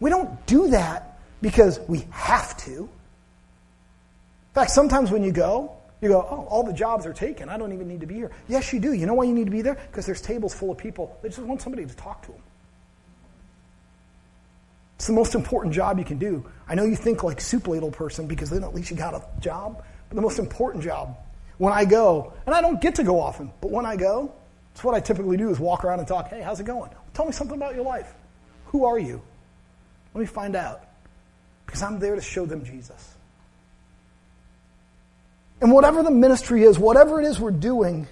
We 0.01 0.09
don't 0.09 0.45
do 0.47 0.67
that 0.71 1.17
because 1.41 1.79
we 1.87 2.05
have 2.11 2.57
to. 2.65 2.71
In 2.71 2.89
fact, 4.53 4.71
sometimes 4.71 5.11
when 5.11 5.23
you 5.23 5.31
go, 5.31 5.77
you 6.05 6.11
go, 6.11 6.27
oh, 6.29 6.47
all 6.49 6.63
the 6.63 6.73
jobs 6.73 7.05
are 7.05 7.13
taken. 7.13 7.49
I 7.49 7.57
don't 7.57 7.73
even 7.73 7.87
need 7.87 8.01
to 8.01 8.05
be 8.05 8.15
here. 8.15 8.31
Yes, 8.47 8.71
you 8.71 8.79
do. 8.79 8.93
You 8.93 9.05
know 9.05 9.13
why 9.13 9.25
you 9.25 9.33
need 9.33 9.45
to 9.45 9.51
be 9.51 9.61
there? 9.61 9.75
Because 9.75 10.05
there's 10.05 10.21
tables 10.21 10.53
full 10.53 10.71
of 10.71 10.77
people. 10.77 11.17
They 11.21 11.29
just 11.29 11.41
want 11.41 11.61
somebody 11.61 11.85
to 11.85 11.95
talk 11.95 12.21
to 12.23 12.31
them. 12.31 12.41
It's 14.95 15.07
the 15.07 15.13
most 15.13 15.35
important 15.35 15.73
job 15.73 15.99
you 15.99 16.05
can 16.05 16.17
do. 16.17 16.45
I 16.67 16.75
know 16.75 16.85
you 16.85 16.95
think 16.95 17.23
like 17.23 17.41
soup 17.41 17.67
ladle 17.67 17.91
person 17.91 18.27
because 18.27 18.49
then 18.49 18.63
at 18.63 18.73
least 18.73 18.89
you 18.89 18.95
got 18.95 19.13
a 19.13 19.23
job. 19.41 19.83
But 20.09 20.15
the 20.15 20.21
most 20.21 20.39
important 20.39 20.83
job, 20.83 21.17
when 21.57 21.73
I 21.73 21.85
go, 21.85 22.33
and 22.45 22.55
I 22.55 22.61
don't 22.61 22.79
get 22.79 22.95
to 22.95 23.03
go 23.03 23.19
often, 23.19 23.51
but 23.59 23.71
when 23.71 23.85
I 23.85 23.95
go, 23.95 24.33
it's 24.73 24.83
what 24.83 24.95
I 24.95 24.99
typically 24.99 25.37
do 25.37 25.49
is 25.49 25.59
walk 25.59 25.83
around 25.83 25.99
and 25.99 26.07
talk, 26.07 26.29
hey, 26.29 26.41
how's 26.41 26.59
it 26.59 26.65
going? 26.65 26.91
Tell 27.13 27.25
me 27.25 27.31
something 27.31 27.57
about 27.57 27.75
your 27.75 27.85
life. 27.85 28.13
Who 28.67 28.85
are 28.85 28.99
you? 28.99 29.21
Let 30.13 30.21
me 30.21 30.27
find 30.27 30.55
out. 30.55 30.83
Because 31.65 31.81
I'm 31.81 31.99
there 31.99 32.15
to 32.15 32.21
show 32.21 32.45
them 32.45 32.63
Jesus. 32.63 33.14
And 35.65 35.73
whatever 35.73 36.03
the 36.03 36.11
ministry 36.11 36.61
is, 36.61 36.77
whatever 36.77 37.19
it 37.19 37.25
is 37.25 37.39
we're 37.39 37.49
doing, 37.49 38.07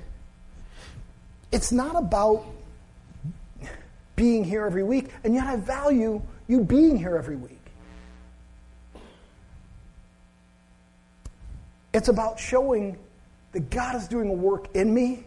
it's 1.51 1.71
not 1.71 1.95
about 1.95 2.43
being 4.15 4.43
here 4.43 4.65
every 4.65 4.81
week, 4.81 5.11
and 5.23 5.35
yet 5.35 5.45
I 5.45 5.57
value 5.57 6.19
you 6.47 6.61
being 6.61 6.97
here 6.97 7.15
every 7.15 7.35
week. 7.35 7.59
It's 11.93 12.07
about 12.07 12.39
showing 12.39 12.97
that 13.51 13.69
God 13.69 13.97
is 13.97 14.07
doing 14.07 14.29
a 14.29 14.33
work 14.33 14.75
in 14.75 14.91
me, 14.91 15.23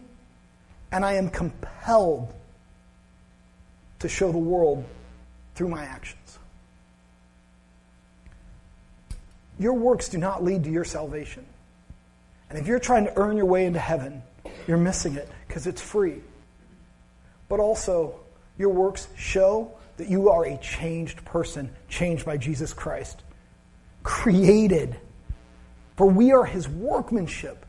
and 0.91 1.05
I 1.05 1.13
am 1.13 1.29
compelled 1.29 2.33
to 3.99 4.09
show 4.09 4.33
the 4.33 4.37
world 4.37 4.83
through 5.55 5.69
my 5.69 5.85
actions. 5.85 6.39
Your 9.57 9.75
works 9.75 10.09
do 10.09 10.17
not 10.17 10.43
lead 10.43 10.65
to 10.65 10.69
your 10.69 10.83
salvation. 10.83 11.45
And 12.49 12.57
if 12.57 12.67
you're 12.67 12.79
trying 12.79 13.05
to 13.05 13.17
earn 13.17 13.37
your 13.37 13.45
way 13.45 13.65
into 13.65 13.79
heaven, 13.79 14.23
you're 14.67 14.77
missing 14.77 15.15
it 15.15 15.29
because 15.47 15.67
it's 15.67 15.81
free. 15.81 16.21
But 17.49 17.59
also, 17.59 18.19
your 18.57 18.69
works 18.69 19.07
show 19.15 19.71
that 19.97 20.09
you 20.09 20.29
are 20.29 20.45
a 20.45 20.57
changed 20.57 21.23
person, 21.25 21.69
changed 21.89 22.25
by 22.25 22.37
Jesus 22.37 22.73
Christ, 22.73 23.23
created. 24.03 24.97
For 25.95 26.07
we 26.07 26.31
are 26.31 26.45
his 26.45 26.69
workmanship, 26.69 27.65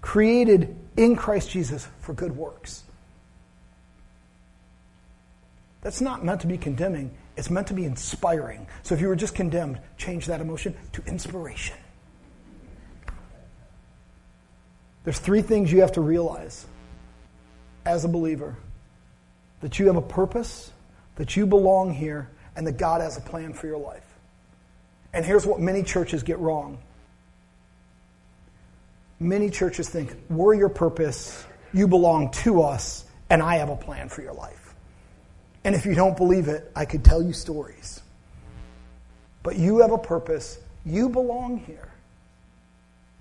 created 0.00 0.76
in 0.96 1.16
Christ 1.16 1.50
Jesus 1.50 1.88
for 2.00 2.12
good 2.12 2.36
works. 2.36 2.84
That's 5.80 6.00
not 6.00 6.24
meant 6.24 6.42
to 6.42 6.46
be 6.46 6.58
condemning, 6.58 7.10
it's 7.36 7.50
meant 7.50 7.68
to 7.68 7.74
be 7.74 7.84
inspiring. 7.84 8.66
So 8.82 8.94
if 8.94 9.00
you 9.00 9.08
were 9.08 9.16
just 9.16 9.34
condemned, 9.34 9.80
change 9.96 10.26
that 10.26 10.42
emotion 10.42 10.74
to 10.92 11.02
inspiration. 11.04 11.76
There's 15.04 15.18
three 15.18 15.42
things 15.42 15.72
you 15.72 15.80
have 15.80 15.92
to 15.92 16.00
realize 16.00 16.66
as 17.84 18.04
a 18.04 18.08
believer 18.08 18.56
that 19.60 19.78
you 19.78 19.86
have 19.86 19.96
a 19.96 20.02
purpose, 20.02 20.70
that 21.16 21.36
you 21.36 21.46
belong 21.46 21.92
here, 21.92 22.28
and 22.56 22.66
that 22.66 22.78
God 22.78 23.00
has 23.00 23.16
a 23.16 23.20
plan 23.20 23.52
for 23.52 23.66
your 23.66 23.78
life. 23.78 24.04
And 25.12 25.24
here's 25.24 25.46
what 25.46 25.60
many 25.60 25.82
churches 25.82 26.22
get 26.22 26.38
wrong 26.38 26.78
many 29.20 29.50
churches 29.50 29.88
think, 29.88 30.16
we're 30.30 30.54
your 30.54 30.70
purpose, 30.70 31.44
you 31.74 31.86
belong 31.86 32.30
to 32.30 32.62
us, 32.62 33.04
and 33.28 33.42
I 33.42 33.56
have 33.56 33.68
a 33.68 33.76
plan 33.76 34.08
for 34.08 34.22
your 34.22 34.32
life. 34.32 34.74
And 35.62 35.74
if 35.74 35.84
you 35.84 35.94
don't 35.94 36.16
believe 36.16 36.48
it, 36.48 36.72
I 36.74 36.86
could 36.86 37.04
tell 37.04 37.22
you 37.22 37.34
stories. 37.34 38.00
But 39.42 39.56
you 39.56 39.80
have 39.80 39.92
a 39.92 39.98
purpose, 39.98 40.58
you 40.86 41.10
belong 41.10 41.58
here. 41.58 41.88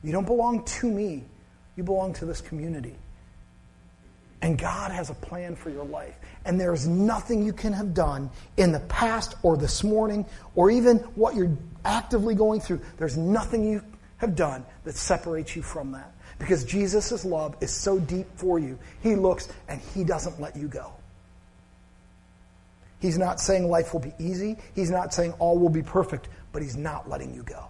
You 0.01 0.13
don't 0.13 0.25
belong 0.25 0.63
to 0.63 0.89
me, 0.89 1.25
you 1.79 1.83
belong 1.83 2.13
to 2.13 2.25
this 2.25 2.41
community. 2.41 2.93
And 4.41 4.57
God 4.57 4.91
has 4.91 5.09
a 5.09 5.13
plan 5.13 5.55
for 5.55 5.69
your 5.69 5.85
life. 5.85 6.15
And 6.45 6.59
there 6.59 6.73
is 6.73 6.87
nothing 6.87 7.43
you 7.43 7.53
can 7.53 7.73
have 7.73 7.93
done 7.93 8.29
in 8.57 8.71
the 8.71 8.81
past 8.81 9.35
or 9.43 9.57
this 9.57 9.83
morning 9.83 10.25
or 10.55 10.69
even 10.69 10.97
what 11.15 11.35
you're 11.35 11.57
actively 11.85 12.35
going 12.35 12.59
through. 12.59 12.81
There's 12.97 13.17
nothing 13.17 13.63
you 13.63 13.81
have 14.17 14.35
done 14.35 14.65
that 14.83 14.95
separates 14.95 15.55
you 15.55 15.61
from 15.61 15.93
that. 15.93 16.13
Because 16.37 16.63
Jesus' 16.63 17.25
love 17.25 17.55
is 17.61 17.71
so 17.71 17.97
deep 17.99 18.27
for 18.35 18.59
you. 18.59 18.77
He 19.01 19.15
looks 19.15 19.49
and 19.67 19.81
He 19.93 20.03
doesn't 20.03 20.39
let 20.39 20.55
you 20.55 20.67
go. 20.67 20.91
He's 22.99 23.17
not 23.17 23.39
saying 23.39 23.69
life 23.69 23.93
will 23.93 24.01
be 24.01 24.13
easy. 24.19 24.57
He's 24.75 24.91
not 24.91 25.13
saying 25.13 25.33
all 25.39 25.57
will 25.57 25.69
be 25.69 25.83
perfect, 25.83 26.27
but 26.51 26.61
He's 26.61 26.75
not 26.75 27.09
letting 27.09 27.33
you 27.33 27.43
go. 27.43 27.67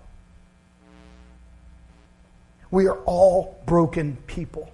We 2.72 2.88
are 2.88 2.98
all 3.06 3.62
broken 3.66 4.18
people. 4.28 4.72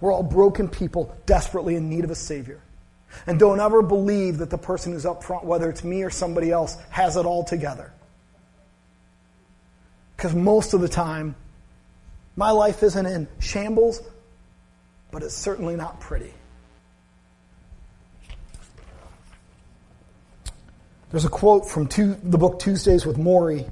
We're 0.00 0.12
all 0.12 0.22
broken 0.22 0.68
people 0.68 1.16
desperately 1.26 1.76
in 1.76 1.88
need 1.88 2.04
of 2.04 2.10
a 2.10 2.16
Savior. 2.16 2.60
And 3.26 3.38
don't 3.38 3.60
ever 3.60 3.82
believe 3.82 4.38
that 4.38 4.50
the 4.50 4.58
person 4.58 4.92
who's 4.92 5.06
up 5.06 5.22
front, 5.22 5.44
whether 5.44 5.68
it's 5.68 5.84
me 5.84 6.02
or 6.02 6.10
somebody 6.10 6.50
else, 6.50 6.76
has 6.90 7.16
it 7.16 7.26
all 7.26 7.44
together. 7.44 7.92
Because 10.16 10.34
most 10.34 10.74
of 10.74 10.80
the 10.80 10.88
time, 10.88 11.34
my 12.36 12.50
life 12.50 12.82
isn't 12.82 13.06
in 13.06 13.28
shambles, 13.38 14.00
but 15.10 15.22
it's 15.22 15.36
certainly 15.36 15.76
not 15.76 16.00
pretty. 16.00 16.32
There's 21.10 21.26
a 21.26 21.28
quote 21.28 21.68
from 21.68 21.88
two, 21.88 22.14
the 22.22 22.38
book 22.38 22.58
Tuesdays 22.58 23.04
with 23.04 23.18
Morrie 23.18 23.70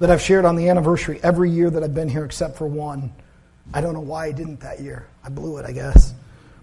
that 0.00 0.10
I've 0.10 0.20
shared 0.20 0.44
on 0.44 0.56
the 0.56 0.68
anniversary 0.68 1.20
every 1.22 1.50
year 1.50 1.70
that 1.70 1.84
I've 1.84 1.94
been 1.94 2.08
here 2.08 2.24
except 2.24 2.56
for 2.56 2.66
one. 2.66 3.12
I 3.72 3.80
don't 3.80 3.94
know 3.94 4.00
why 4.00 4.26
I 4.26 4.32
didn't 4.32 4.60
that 4.60 4.80
year. 4.80 5.06
I 5.22 5.28
blew 5.28 5.58
it, 5.58 5.66
I 5.66 5.72
guess. 5.72 6.12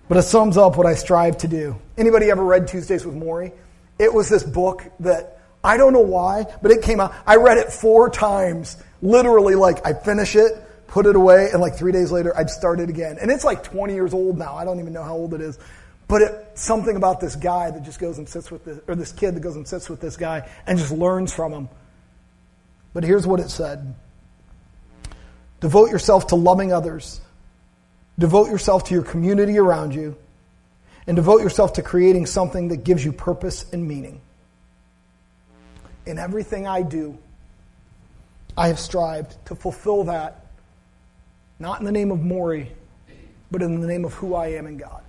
But 0.10 0.17
it 0.17 0.23
sums 0.23 0.58
up 0.58 0.76
what 0.76 0.88
I 0.88 0.95
strive 0.95 1.38
to 1.39 1.47
do. 1.47 1.76
Anybody 1.97 2.30
ever 2.32 2.43
read 2.43 2.67
Tuesdays 2.67 3.06
with 3.06 3.15
Morrie? 3.15 3.54
It 4.00 4.13
was 4.13 4.28
this 4.28 4.43
book 4.43 4.84
that 5.00 5.39
I 5.63 5.78
don't 5.78 5.93
know 5.93 6.00
why, 6.00 6.45
but 6.62 6.71
it 6.71 6.82
came 6.82 7.00
out. 7.00 7.13
I 7.26 7.36
read 7.36 7.58
it 7.58 7.71
four 7.71 8.10
times. 8.10 8.78
Literally, 9.02 9.56
like 9.56 9.86
I 9.86 9.93
finish 9.93 10.36
it, 10.36 10.54
put 10.88 11.06
it 11.06 11.15
away, 11.15 11.50
and 11.52 11.62
like 11.62 11.76
three 11.76 11.91
days 11.91 12.12
later, 12.12 12.36
I'd 12.36 12.50
start 12.50 12.80
it 12.80 12.89
again. 12.89 13.17
And 13.21 13.30
it's 13.30 13.43
like 13.43 13.63
20 13.63 13.93
years 13.93 14.13
old 14.13 14.38
now. 14.38 14.56
I 14.56 14.65
don't 14.65 14.80
even 14.80 14.93
know 14.93 15.04
how 15.04 15.15
old 15.15 15.34
it 15.34 15.41
is. 15.41 15.60
But 16.08 16.21
it, 16.21 16.52
something 16.56 16.95
about 16.95 17.19
this 17.19 17.36
guy 17.36 17.69
that 17.69 17.84
just 17.84 18.00
goes 18.00 18.17
and 18.17 18.28
sits 18.28 18.50
with 18.50 18.63
this, 18.65 18.80
or 18.88 18.95
this 18.95 19.12
kid 19.12 19.36
that 19.36 19.41
goes 19.41 19.58
and 19.58 19.67
sits 19.67 19.89
with 19.89 20.00
this 20.00 20.15
guy 20.15 20.50
and 20.65 20.80
just 20.80 20.91
learns 20.91 21.34
from 21.34 21.52
him. 21.52 21.69
But 22.98 23.04
here's 23.04 23.28
what 23.28 23.40
it 23.40 23.52
said 23.52 23.94
Devote 25.60 25.92
yourself 25.92 26.26
to 26.28 26.36
loving 26.36 26.74
others, 26.74 27.22
devote 28.18 28.50
yourself 28.50 28.86
to 28.86 28.96
your 28.96 29.04
community 29.04 29.60
around 29.60 29.94
you, 29.94 30.18
and 31.06 31.16
devote 31.16 31.44
yourself 31.44 31.74
to 31.74 31.84
creating 31.84 32.26
something 32.26 32.70
that 32.70 32.78
gives 32.78 33.06
you 33.06 33.12
purpose 33.12 33.72
and 33.72 33.88
meaning. 33.88 34.20
In 36.08 36.18
everything 36.18 36.66
I 36.66 36.82
do, 36.82 37.20
I 38.58 38.70
have 38.70 38.80
strived 38.80 39.46
to 39.46 39.54
fulfill 39.54 40.06
that, 40.06 40.48
not 41.60 41.80
in 41.80 41.86
the 41.86 41.92
name 41.92 42.10
of 42.10 42.18
Morrie, 42.18 42.70
but 43.52 43.62
in 43.62 43.80
the 43.80 43.86
name 43.86 44.06
of 44.06 44.16
who 44.16 44.34
I 44.34 44.54
am 44.54 44.66
in 44.66 44.78
God. 44.78 45.04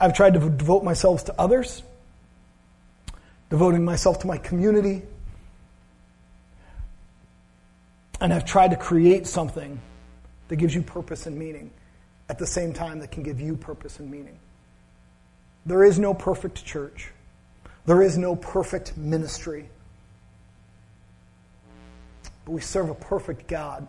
I've 0.00 0.14
tried 0.14 0.34
to 0.34 0.40
devote 0.50 0.82
myself 0.82 1.26
to 1.26 1.40
others, 1.40 1.84
devoting 3.50 3.84
myself 3.84 4.18
to 4.22 4.26
my 4.26 4.38
community, 4.38 5.02
and 8.22 8.32
I've 8.32 8.44
tried 8.44 8.70
to 8.70 8.76
create 8.76 9.26
something 9.26 9.80
that 10.46 10.54
gives 10.54 10.72
you 10.72 10.80
purpose 10.80 11.26
and 11.26 11.36
meaning 11.36 11.72
at 12.28 12.38
the 12.38 12.46
same 12.46 12.72
time 12.72 13.00
that 13.00 13.10
can 13.10 13.24
give 13.24 13.40
you 13.40 13.56
purpose 13.56 13.98
and 13.98 14.08
meaning. 14.08 14.38
There 15.66 15.82
is 15.82 15.98
no 15.98 16.14
perfect 16.14 16.64
church. 16.64 17.10
There 17.84 18.00
is 18.00 18.16
no 18.16 18.36
perfect 18.36 18.96
ministry. 18.96 19.68
But 22.44 22.52
we 22.52 22.60
serve 22.60 22.90
a 22.90 22.94
perfect 22.94 23.48
God. 23.48 23.88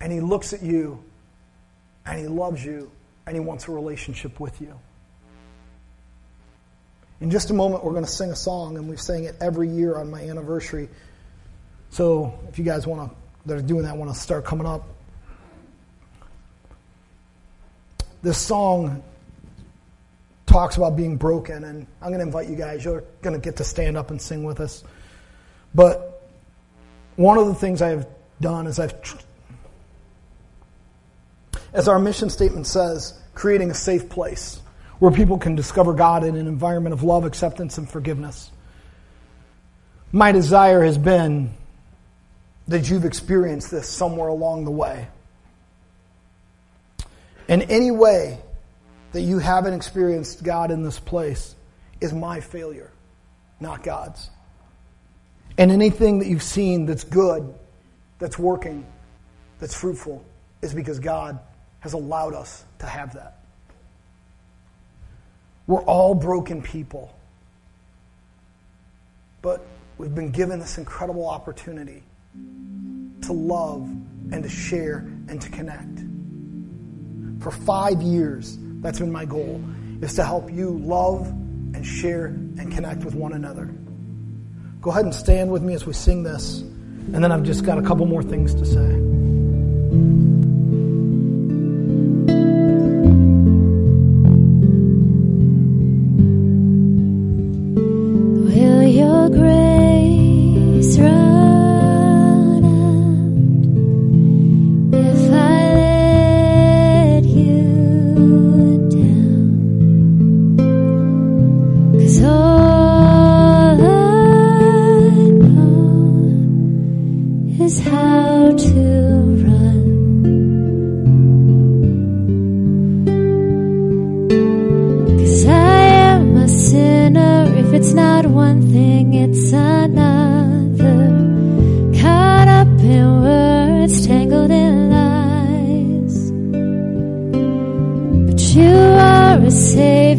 And 0.00 0.12
He 0.12 0.20
looks 0.20 0.52
at 0.52 0.62
you 0.62 1.02
and 2.04 2.18
He 2.18 2.26
loves 2.26 2.62
you 2.62 2.90
and 3.26 3.34
He 3.34 3.40
wants 3.40 3.68
a 3.68 3.72
relationship 3.72 4.38
with 4.38 4.60
you. 4.60 4.78
In 7.22 7.30
just 7.30 7.48
a 7.48 7.54
moment, 7.54 7.84
we're 7.84 7.92
going 7.92 8.04
to 8.04 8.10
sing 8.10 8.30
a 8.30 8.36
song, 8.36 8.78
and 8.78 8.88
we've 8.88 9.00
sang 9.00 9.24
it 9.24 9.36
every 9.42 9.68
year 9.68 9.98
on 9.98 10.10
my 10.10 10.22
anniversary. 10.22 10.88
So 11.90 12.38
if 12.48 12.58
you 12.58 12.64
guys 12.64 12.86
want 12.86 13.10
to, 13.10 13.19
that 13.46 13.58
are 13.58 13.62
doing 13.62 13.82
that, 13.84 13.96
want 13.96 14.12
to 14.12 14.18
start 14.18 14.44
coming 14.44 14.66
up. 14.66 14.86
This 18.22 18.38
song 18.38 19.02
talks 20.46 20.76
about 20.76 20.96
being 20.96 21.16
broken, 21.16 21.64
and 21.64 21.86
I'm 22.02 22.08
going 22.08 22.18
to 22.18 22.26
invite 22.26 22.48
you 22.48 22.56
guys. 22.56 22.84
You're 22.84 23.04
going 23.22 23.34
to 23.34 23.40
get 23.40 23.56
to 23.56 23.64
stand 23.64 23.96
up 23.96 24.10
and 24.10 24.20
sing 24.20 24.44
with 24.44 24.60
us. 24.60 24.84
But 25.74 26.28
one 27.16 27.38
of 27.38 27.46
the 27.46 27.54
things 27.54 27.80
I've 27.80 28.06
done 28.40 28.66
is 28.66 28.78
I've, 28.78 28.94
as 31.72 31.88
our 31.88 31.98
mission 31.98 32.28
statement 32.30 32.66
says, 32.66 33.18
creating 33.34 33.70
a 33.70 33.74
safe 33.74 34.08
place 34.08 34.60
where 34.98 35.10
people 35.10 35.38
can 35.38 35.54
discover 35.54 35.94
God 35.94 36.24
in 36.24 36.36
an 36.36 36.46
environment 36.46 36.92
of 36.92 37.02
love, 37.02 37.24
acceptance, 37.24 37.78
and 37.78 37.88
forgiveness. 37.88 38.50
My 40.12 40.32
desire 40.32 40.84
has 40.84 40.98
been 40.98 41.54
that 42.70 42.88
you've 42.88 43.04
experienced 43.04 43.72
this 43.72 43.88
somewhere 43.88 44.28
along 44.28 44.64
the 44.64 44.70
way. 44.70 45.08
In 47.48 47.62
any 47.62 47.90
way 47.90 48.38
that 49.10 49.22
you 49.22 49.40
haven't 49.40 49.74
experienced 49.74 50.44
God 50.44 50.70
in 50.70 50.84
this 50.84 51.00
place 51.00 51.56
is 52.00 52.12
my 52.12 52.38
failure, 52.38 52.92
not 53.58 53.82
God's. 53.82 54.30
And 55.58 55.72
anything 55.72 56.20
that 56.20 56.28
you've 56.28 56.44
seen 56.44 56.86
that's 56.86 57.02
good, 57.02 57.52
that's 58.20 58.38
working, 58.38 58.86
that's 59.58 59.74
fruitful, 59.74 60.24
is 60.62 60.72
because 60.72 61.00
God 61.00 61.40
has 61.80 61.92
allowed 61.92 62.34
us 62.34 62.64
to 62.78 62.86
have 62.86 63.14
that. 63.14 63.40
We're 65.66 65.82
all 65.82 66.14
broken 66.14 66.62
people. 66.62 67.12
But 69.42 69.66
we've 69.98 70.14
been 70.14 70.30
given 70.30 70.60
this 70.60 70.78
incredible 70.78 71.28
opportunity 71.28 72.04
to 72.34 73.32
love 73.32 73.82
and 74.32 74.42
to 74.42 74.48
share 74.48 74.98
and 75.28 75.40
to 75.40 75.48
connect. 75.50 76.00
For 77.42 77.50
five 77.50 78.02
years, 78.02 78.58
that's 78.80 78.98
been 78.98 79.12
my 79.12 79.24
goal, 79.24 79.62
is 80.00 80.14
to 80.14 80.24
help 80.24 80.50
you 80.50 80.78
love 80.78 81.26
and 81.28 81.84
share 81.86 82.26
and 82.26 82.72
connect 82.72 83.04
with 83.04 83.14
one 83.14 83.32
another. 83.32 83.66
Go 84.80 84.90
ahead 84.90 85.04
and 85.04 85.14
stand 85.14 85.50
with 85.50 85.62
me 85.62 85.74
as 85.74 85.86
we 85.86 85.92
sing 85.92 86.22
this, 86.22 86.60
and 86.60 87.22
then 87.22 87.32
I've 87.32 87.42
just 87.42 87.64
got 87.64 87.78
a 87.78 87.82
couple 87.82 88.06
more 88.06 88.22
things 88.22 88.54
to 88.54 88.64
say. 88.64 89.09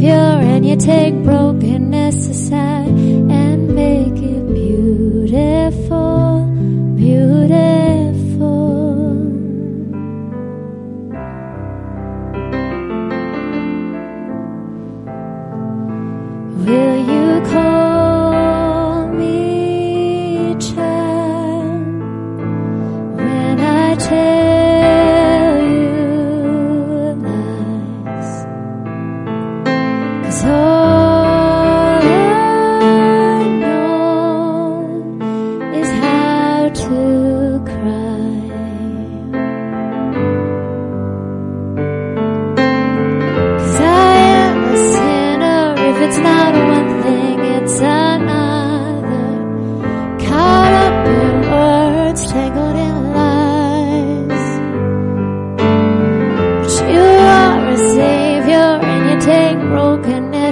savior 0.02 0.14
and 0.14 0.66
you 0.66 0.76
take 0.76 1.14
brokenness 1.24 2.28
aside. 2.28 2.90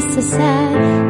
just 0.02 0.18
as 0.18 0.30
sad 0.30 1.09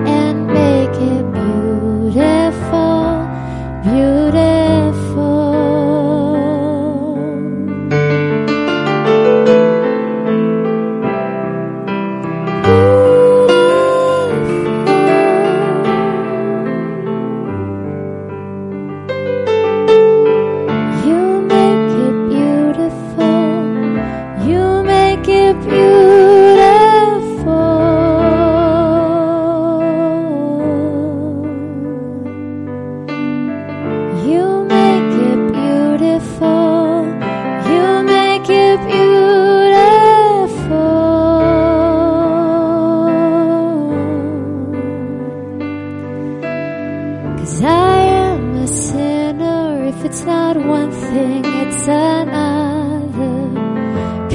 another. 51.89 53.35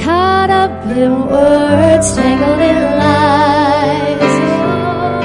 Caught 0.03 0.49
up 0.49 0.85
in 0.87 1.11
words, 1.27 2.15
tangled 2.15 2.61
in 2.71 2.79
lies. 3.01 4.35
Oh, 4.67 5.21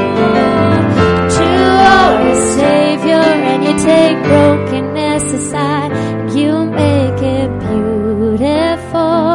you 1.41 1.61
are 1.97 2.21
a 2.29 2.37
savior, 2.57 3.27
and 3.51 3.61
you 3.65 3.75
take 3.85 4.17
brokenness 4.25 5.27
aside, 5.33 5.93
and 5.93 6.31
you 6.39 6.53
make 6.65 7.23
it 7.23 7.51
beautiful, 7.69 9.31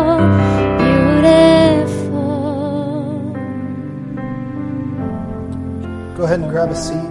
beautiful. 0.82 2.16
Go 6.16 6.22
ahead 6.24 6.40
and 6.40 6.50
grab 6.50 6.70
a 6.72 6.76
seat. 6.76 7.05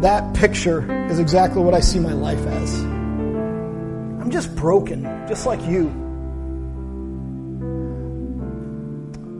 That 0.00 0.34
picture 0.34 1.06
is 1.10 1.18
exactly 1.18 1.62
what 1.62 1.74
I 1.74 1.80
see 1.80 1.98
my 1.98 2.14
life 2.14 2.38
as. 2.46 2.80
I'm 2.80 4.30
just 4.30 4.56
broken, 4.56 5.02
just 5.28 5.44
like 5.44 5.60
you. 5.66 5.88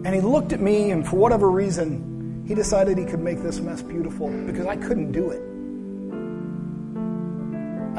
And 0.04 0.14
he 0.14 0.20
looked 0.20 0.52
at 0.52 0.60
me, 0.60 0.90
and 0.90 1.06
for 1.08 1.16
whatever 1.16 1.50
reason, 1.50 2.44
he 2.46 2.54
decided 2.54 2.98
he 2.98 3.06
could 3.06 3.20
make 3.20 3.42
this 3.42 3.58
mess 3.58 3.80
beautiful 3.80 4.28
because 4.28 4.66
I 4.66 4.76
couldn't 4.76 5.12
do 5.12 5.30
it. 5.30 5.40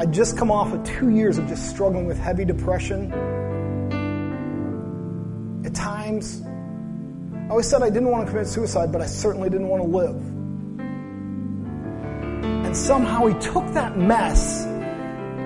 I'd 0.00 0.12
just 0.12 0.38
come 0.38 0.52
off 0.52 0.72
of 0.72 0.84
two 0.84 1.10
years 1.10 1.38
of 1.38 1.48
just 1.48 1.68
struggling 1.68 2.06
with 2.06 2.18
heavy 2.18 2.44
depression. 2.44 3.12
At 5.64 5.74
times, 5.74 6.42
I 6.44 7.48
always 7.50 7.68
said 7.68 7.82
I 7.82 7.90
didn't 7.90 8.10
want 8.10 8.24
to 8.24 8.30
commit 8.30 8.46
suicide, 8.46 8.92
but 8.92 9.00
I 9.00 9.06
certainly 9.06 9.50
didn't 9.50 9.66
want 9.66 9.82
to 9.82 9.88
live. 9.88 10.41
Somehow 12.74 13.26
he 13.26 13.38
took 13.38 13.66
that 13.74 13.98
mess 13.98 14.64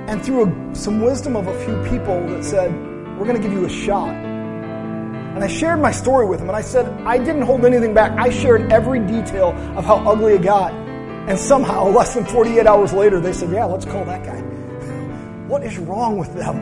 and 0.09 0.25
through 0.25 0.47
a, 0.47 0.75
some 0.75 1.01
wisdom 1.01 1.35
of 1.35 1.49
a 1.49 1.65
few 1.65 1.75
people 1.91 2.25
that 2.29 2.45
said, 2.45 2.73
We're 3.19 3.25
going 3.25 3.37
to 3.37 3.43
give 3.43 3.53
you 3.53 3.65
a 3.65 3.69
shot. 3.69 4.15
And 4.15 5.43
I 5.43 5.49
shared 5.49 5.81
my 5.81 5.91
story 5.91 6.27
with 6.27 6.41
him, 6.41 6.49
and 6.49 6.57
I 6.57 6.63
said, 6.63 6.87
I 7.03 7.19
didn't 7.19 7.43
hold 7.43 7.65
anything 7.65 7.93
back. 7.93 8.13
I 8.13 8.31
shared 8.31 8.73
every 8.73 9.01
detail 9.01 9.49
of 9.77 9.85
how 9.85 9.97
ugly 10.09 10.35
it 10.35 10.43
got. 10.43 10.73
And 10.73 11.39
somehow, 11.39 11.89
less 11.91 12.15
than 12.15 12.25
48 12.25 12.67
hours 12.67 12.93
later, 12.93 13.19
they 13.19 13.33
said, 13.33 13.51
Yeah, 13.51 13.65
let's 13.65 13.85
call 13.85 14.05
that 14.05 14.25
guy. 14.25 14.41
What 15.47 15.63
is 15.63 15.79
wrong 15.79 16.19
with 16.19 16.35
them? 16.35 16.57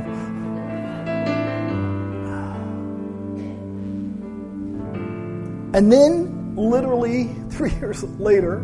And 5.74 5.90
then, 5.90 6.54
literally 6.56 7.34
three 7.50 7.72
years 7.72 8.04
later, 8.18 8.62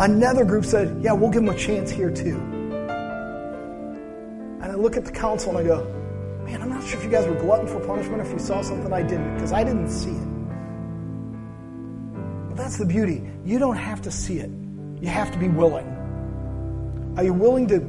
another 0.00 0.44
group 0.44 0.64
said, 0.64 1.02
Yeah, 1.02 1.12
we'll 1.12 1.30
give 1.30 1.44
them 1.44 1.54
a 1.54 1.58
chance 1.58 1.90
here 1.90 2.10
too. 2.10 2.36
And 4.62 4.64
I 4.64 4.74
look 4.74 4.96
at 4.96 5.04
the 5.04 5.12
council 5.12 5.56
and 5.56 5.58
I 5.58 5.64
go, 5.64 5.84
Man, 6.44 6.62
I'm 6.62 6.70
not 6.70 6.84
sure 6.84 6.98
if 6.98 7.04
you 7.04 7.10
guys 7.10 7.26
were 7.26 7.34
glutton 7.34 7.66
for 7.66 7.80
punishment 7.80 8.22
or 8.22 8.24
if 8.24 8.32
you 8.32 8.38
saw 8.38 8.62
something 8.62 8.92
I 8.92 9.02
didn't, 9.02 9.34
because 9.34 9.52
I 9.52 9.62
didn't 9.62 9.90
see 9.90 10.10
it. 10.10 10.28
But 12.48 12.56
that's 12.56 12.78
the 12.78 12.86
beauty. 12.86 13.22
You 13.44 13.58
don't 13.58 13.76
have 13.76 14.02
to 14.02 14.10
see 14.10 14.38
it, 14.38 14.50
you 15.00 15.08
have 15.08 15.30
to 15.32 15.38
be 15.38 15.48
willing. 15.48 15.86
Are 17.16 17.24
you 17.24 17.34
willing 17.34 17.66
to 17.68 17.80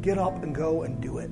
get 0.00 0.18
up 0.18 0.42
and 0.42 0.54
go 0.54 0.82
and 0.82 1.00
do 1.00 1.18
it? 1.18 1.30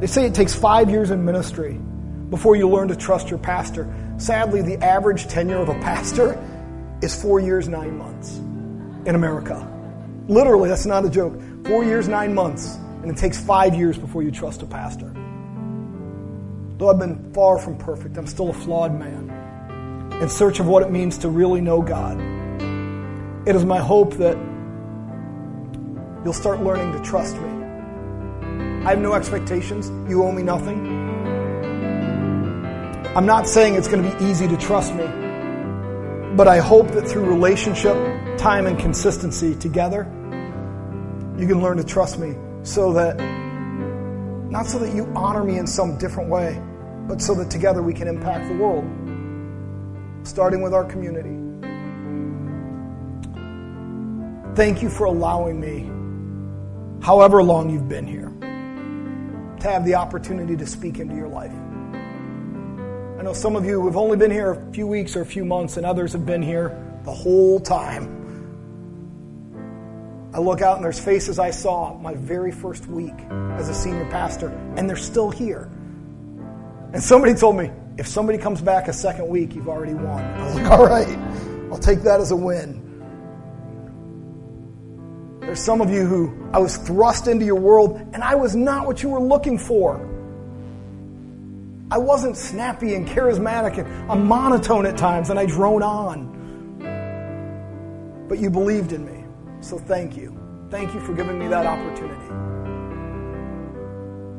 They 0.00 0.06
say 0.06 0.26
it 0.26 0.34
takes 0.34 0.54
five 0.54 0.90
years 0.90 1.10
in 1.10 1.24
ministry 1.24 1.80
before 2.28 2.56
you 2.56 2.68
learn 2.68 2.88
to 2.88 2.96
trust 2.96 3.30
your 3.30 3.38
pastor. 3.38 3.90
Sadly, 4.18 4.60
the 4.60 4.76
average 4.84 5.26
tenure 5.28 5.56
of 5.56 5.70
a 5.70 5.74
pastor 5.80 6.38
is 7.02 7.20
four 7.20 7.40
years, 7.40 7.68
nine 7.68 7.96
months 7.98 8.36
in 9.06 9.14
America. 9.14 9.72
Literally, 10.28 10.68
that's 10.68 10.86
not 10.86 11.04
a 11.04 11.10
joke. 11.10 11.40
Four 11.64 11.84
years, 11.84 12.08
nine 12.08 12.34
months, 12.34 12.76
and 13.02 13.10
it 13.10 13.16
takes 13.16 13.38
five 13.38 13.74
years 13.74 13.96
before 13.96 14.22
you 14.22 14.30
trust 14.30 14.62
a 14.62 14.66
pastor. 14.66 15.12
Though 16.78 16.90
I've 16.90 16.98
been 16.98 17.32
far 17.32 17.58
from 17.58 17.78
perfect, 17.78 18.16
I'm 18.16 18.26
still 18.26 18.50
a 18.50 18.52
flawed 18.52 18.92
man 18.92 19.30
in 20.20 20.28
search 20.28 20.60
of 20.60 20.66
what 20.66 20.82
it 20.82 20.90
means 20.90 21.18
to 21.18 21.28
really 21.28 21.60
know 21.60 21.82
God. 21.82 22.20
It 23.46 23.54
is 23.54 23.64
my 23.64 23.78
hope 23.78 24.14
that 24.14 24.36
you'll 26.24 26.32
start 26.32 26.62
learning 26.62 26.92
to 26.92 27.02
trust 27.02 27.36
me. 27.36 27.48
I 28.84 28.90
have 28.90 28.98
no 28.98 29.14
expectations. 29.14 29.88
You 30.10 30.22
owe 30.24 30.32
me 30.32 30.42
nothing. 30.42 30.86
I'm 33.16 33.26
not 33.26 33.48
saying 33.48 33.74
it's 33.74 33.88
going 33.88 34.02
to 34.02 34.16
be 34.16 34.24
easy 34.24 34.46
to 34.48 34.56
trust 34.56 34.94
me, 34.94 35.04
but 36.36 36.46
I 36.46 36.58
hope 36.58 36.90
that 36.90 37.08
through 37.08 37.24
relationship, 37.24 37.96
time, 38.36 38.66
and 38.66 38.78
consistency 38.78 39.54
together, 39.54 40.04
you 41.38 41.46
can 41.46 41.62
learn 41.62 41.78
to 41.78 41.84
trust 41.84 42.18
me 42.18 42.34
so 42.62 42.92
that, 42.92 43.16
not 44.50 44.66
so 44.66 44.78
that 44.78 44.94
you 44.94 45.10
honor 45.16 45.42
me 45.42 45.56
in 45.56 45.66
some 45.66 45.96
different 45.96 46.28
way, 46.28 46.62
but 47.08 47.22
so 47.22 47.34
that 47.36 47.50
together 47.50 47.80
we 47.80 47.94
can 47.94 48.06
impact 48.06 48.48
the 48.48 48.54
world, 48.54 48.84
starting 50.26 50.60
with 50.60 50.74
our 50.74 50.84
community. 50.84 51.30
Thank 54.54 54.82
you 54.82 54.90
for 54.90 55.04
allowing 55.04 55.58
me, 55.58 55.90
however 57.02 57.42
long 57.42 57.70
you've 57.70 57.88
been 57.88 58.06
here, 58.06 58.30
to 59.60 59.68
have 59.68 59.86
the 59.86 59.94
opportunity 59.94 60.54
to 60.54 60.66
speak 60.66 60.98
into 60.98 61.14
your 61.14 61.28
life. 61.28 61.52
Know 63.26 63.32
some 63.32 63.56
of 63.56 63.64
you 63.64 63.84
have 63.86 63.96
only 63.96 64.16
been 64.16 64.30
here 64.30 64.52
a 64.52 64.72
few 64.72 64.86
weeks 64.86 65.16
or 65.16 65.22
a 65.22 65.26
few 65.26 65.44
months, 65.44 65.76
and 65.76 65.84
others 65.84 66.12
have 66.12 66.24
been 66.24 66.42
here 66.42 66.80
the 67.02 67.10
whole 67.10 67.58
time. 67.58 68.06
I 70.32 70.38
look 70.38 70.62
out 70.62 70.76
and 70.76 70.84
there's 70.84 71.00
faces 71.00 71.40
I 71.40 71.50
saw 71.50 71.98
my 71.98 72.14
very 72.14 72.52
first 72.52 72.86
week 72.86 73.14
as 73.58 73.68
a 73.68 73.74
senior 73.74 74.08
pastor, 74.10 74.50
and 74.76 74.88
they're 74.88 74.94
still 74.94 75.28
here. 75.28 75.68
And 76.92 77.02
somebody 77.02 77.34
told 77.34 77.56
me, 77.56 77.72
if 77.98 78.06
somebody 78.06 78.38
comes 78.38 78.60
back 78.60 78.86
a 78.86 78.92
second 78.92 79.26
week, 79.26 79.56
you've 79.56 79.68
already 79.68 79.94
won. 79.94 80.22
I 80.22 80.44
was 80.44 80.54
like, 80.54 80.66
all 80.70 80.86
right, 80.86 81.18
I'll 81.72 81.80
take 81.80 82.02
that 82.02 82.20
as 82.20 82.30
a 82.30 82.36
win. 82.36 82.80
There's 85.40 85.58
some 85.58 85.80
of 85.80 85.90
you 85.90 86.06
who 86.06 86.48
I 86.52 86.58
was 86.58 86.76
thrust 86.76 87.26
into 87.26 87.44
your 87.44 87.58
world, 87.58 87.98
and 88.12 88.22
I 88.22 88.36
was 88.36 88.54
not 88.54 88.86
what 88.86 89.02
you 89.02 89.08
were 89.08 89.20
looking 89.20 89.58
for. 89.58 90.15
I 91.88 91.98
wasn't 91.98 92.36
snappy 92.36 92.94
and 92.94 93.06
charismatic, 93.06 93.78
and 93.78 94.10
I'm 94.10 94.26
monotone 94.26 94.86
at 94.86 94.96
times, 94.96 95.30
and 95.30 95.38
I 95.38 95.46
drone 95.46 95.84
on. 95.84 96.34
But 98.28 98.40
you 98.40 98.50
believed 98.50 98.92
in 98.92 99.04
me, 99.06 99.24
so 99.60 99.78
thank 99.78 100.16
you. 100.16 100.36
Thank 100.68 100.94
you 100.94 101.00
for 101.00 101.14
giving 101.14 101.38
me 101.38 101.46
that 101.46 101.64
opportunity. 101.64 102.26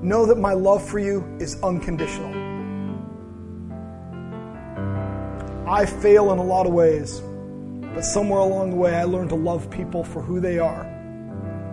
Know 0.05 0.25
that 0.25 0.37
my 0.37 0.51
love 0.51 0.87
for 0.87 0.99
you 0.99 1.23
is 1.39 1.61
unconditional. 1.63 2.33
I 5.69 5.85
fail 5.85 6.33
in 6.33 6.39
a 6.39 6.43
lot 6.43 6.65
of 6.67 6.73
ways, 6.73 7.21
but 7.93 8.03
somewhere 8.03 8.39
along 8.41 8.71
the 8.71 8.75
way, 8.75 8.93
I 8.93 9.05
learned 9.05 9.29
to 9.29 9.35
love 9.35 9.69
people 9.69 10.03
for 10.03 10.21
who 10.21 10.41
they 10.41 10.59
are, 10.59 10.83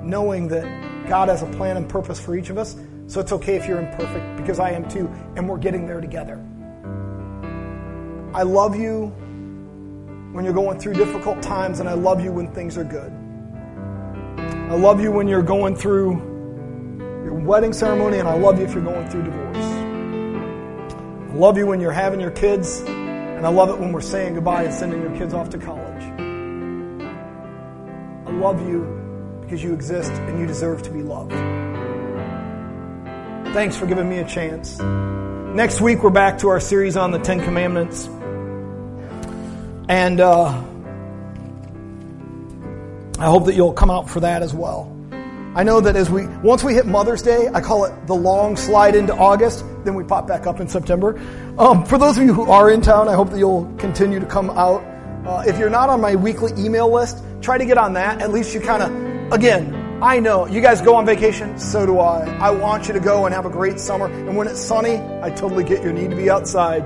knowing 0.05 0.47
that 0.49 1.09
God 1.09 1.29
has 1.29 1.43
a 1.43 1.47
plan 1.47 1.77
and 1.77 1.89
purpose 1.89 2.21
for 2.21 2.37
each 2.37 2.51
of 2.51 2.59
us. 2.59 2.77
So 3.07 3.21
it's 3.21 3.33
okay 3.33 3.57
if 3.57 3.67
you're 3.67 3.81
imperfect 3.81 4.37
because 4.37 4.59
I 4.59 4.71
am 4.71 4.88
too, 4.88 5.11
and 5.37 5.49
we're 5.49 5.59
getting 5.59 5.87
there 5.87 6.01
together. 6.01 6.43
I 8.35 8.43
love 8.43 8.77
you 8.77 9.12
when 10.33 10.45
you're 10.45 10.55
going 10.55 10.81
through 10.81 10.95
difficult 10.95 11.43
times, 11.43 11.81
and 11.81 11.88
I 11.88 11.93
love 11.93 12.21
you 12.25 12.33
when 12.33 12.53
things 12.53 12.77
are 12.79 12.85
good. 12.85 13.12
I 14.71 14.75
love 14.75 15.01
you 15.01 15.12
when 15.12 15.29
you're 15.29 15.43
going 15.43 15.77
through 15.77 16.12
your 17.25 17.35
wedding 17.35 17.73
ceremony, 17.73 18.19
and 18.19 18.29
I 18.29 18.37
love 18.37 18.59
you 18.59 18.64
if 18.64 18.75
you're 18.75 18.83
going 18.83 19.09
through 19.09 19.25
divorce. 19.25 19.57
I 19.57 21.35
love 21.37 21.59
you 21.59 21.67
when 21.67 21.81
you're 21.81 21.93
having 21.93 22.21
your 22.21 22.33
kids, 22.33 22.81
and 22.81 23.47
I 23.47 23.51
love 23.51 23.69
it 23.69 23.79
when 23.79 23.93
we're 23.93 24.01
saying 24.01 24.35
goodbye 24.35 24.64
and 24.64 24.75
sending 24.75 25.03
your 25.03 25.14
kids 25.17 25.35
off 25.35 25.51
to 25.51 25.59
college. 25.59 26.03
I 28.27 28.31
love 28.33 28.67
you 28.67 29.38
because 29.43 29.62
you 29.62 29.75
exist 29.75 30.11
and 30.12 30.40
you 30.40 30.47
deserve 30.47 30.83
to 30.83 30.90
be 30.90 31.03
loved. 31.03 31.33
Thanks 33.55 33.77
for 33.77 33.87
giving 33.87 34.09
me 34.09 34.19
a 34.19 34.25
chance. 34.25 34.81
Next 34.81 35.81
week, 35.81 36.03
we're 36.03 36.11
back 36.11 36.38
to 36.38 36.49
our 36.49 36.59
series 36.59 36.97
on 36.97 37.12
the 37.12 37.21
Ten 37.21 37.40
Commandments. 37.40 38.07
And 39.88 40.21
uh, 40.21 40.49
I 43.17 43.27
hope 43.27 43.45
that 43.45 43.55
you'll 43.55 43.73
come 43.73 43.93
out 43.93 44.11
for 44.11 44.19
that 44.19 44.43
as 44.43 44.53
well. 44.53 44.90
I 45.55 45.62
know 45.62 45.81
that 45.81 45.95
as 45.95 46.11
we 46.11 46.27
once 46.27 46.64
we 46.64 46.75
hit 46.75 46.85
Mother's 46.85 47.23
Day, 47.23 47.49
I 47.55 47.61
call 47.61 47.85
it 47.85 48.09
the 48.09 48.14
long 48.17 48.57
slide 48.57 48.97
into 48.97 49.14
August. 49.14 49.64
Then 49.85 49.95
we 49.95 50.03
pop 50.03 50.27
back 50.27 50.49
up 50.49 50.59
in 50.59 50.67
September. 50.67 51.17
Um, 51.57 51.85
for 51.87 51.97
those 51.97 52.19
of 52.19 52.25
you 52.25 52.35
who 52.35 52.51
are 52.51 52.69
in 52.73 52.81
town, 52.81 53.07
I 53.09 53.14
hope 53.14 53.31
that 53.31 53.38
you'll 53.38 53.73
continue 53.79 54.19
to 54.19 54.27
come 54.27 54.51
out. 54.51 54.83
Uh, 55.25 55.45
if 55.47 55.61
you're 55.61 55.71
not 55.71 55.90
on 55.90 56.01
my 56.01 56.17
weekly 56.17 56.51
email 56.59 56.93
list, 56.93 57.23
try 57.40 57.57
to 57.57 57.64
get 57.64 57.79
on 57.79 57.93
that. 57.93 58.21
At 58.21 58.33
least 58.33 58.53
you 58.53 58.61
kind 58.61 58.83
of, 58.83 59.33
again, 59.33 59.84
I 60.05 60.21
know 60.21 60.47
you 60.47 60.61
guys 60.61 60.83
go 60.83 60.97
on 60.97 61.07
vacation, 61.07 61.59
so 61.59 61.87
do 61.87 61.99
I. 61.99 62.27
I 62.38 62.51
want 62.51 62.88
you 62.88 62.93
to 62.93 63.01
go 63.01 63.25
and 63.25 63.35
have 63.35 63.47
a 63.47 63.51
great 63.51 63.81
summer. 63.81 64.05
And 64.05 64.37
when 64.37 64.47
it's 64.47 64.61
sunny, 64.61 64.99
I 65.23 65.31
totally 65.31 65.64
get 65.64 65.83
your 65.83 65.95
need 65.95 66.11
to 66.11 66.17
be 66.17 66.29
outside. 66.29 66.83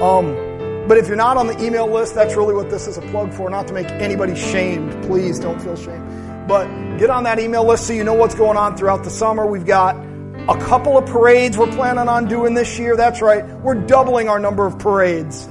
Um, 0.00 0.86
But 0.88 0.96
if 0.96 1.06
you're 1.06 1.16
not 1.16 1.36
on 1.36 1.46
the 1.46 1.62
email 1.62 1.86
list, 1.86 2.14
that's 2.14 2.36
really 2.36 2.54
what 2.54 2.70
this 2.70 2.86
is 2.86 2.96
a 2.96 3.02
plug 3.02 3.34
for, 3.34 3.50
not 3.50 3.68
to 3.68 3.74
make 3.74 3.90
anybody 3.90 4.34
shamed. 4.34 5.04
Please 5.04 5.38
don't 5.38 5.60
feel 5.60 5.76
shamed. 5.76 6.48
But 6.48 6.66
get 6.96 7.10
on 7.10 7.24
that 7.24 7.38
email 7.38 7.66
list 7.66 7.86
so 7.86 7.92
you 7.92 8.02
know 8.02 8.14
what's 8.14 8.34
going 8.34 8.56
on 8.56 8.78
throughout 8.78 9.04
the 9.04 9.10
summer. 9.10 9.46
We've 9.46 9.66
got 9.66 9.96
a 10.48 10.56
couple 10.56 10.96
of 10.96 11.04
parades 11.04 11.58
we're 11.58 11.70
planning 11.70 12.08
on 12.08 12.28
doing 12.28 12.54
this 12.54 12.78
year. 12.78 12.96
That's 12.96 13.20
right. 13.20 13.46
We're 13.60 13.74
doubling 13.74 14.30
our 14.30 14.38
number 14.38 14.64
of 14.64 14.78
parades. 14.78 15.44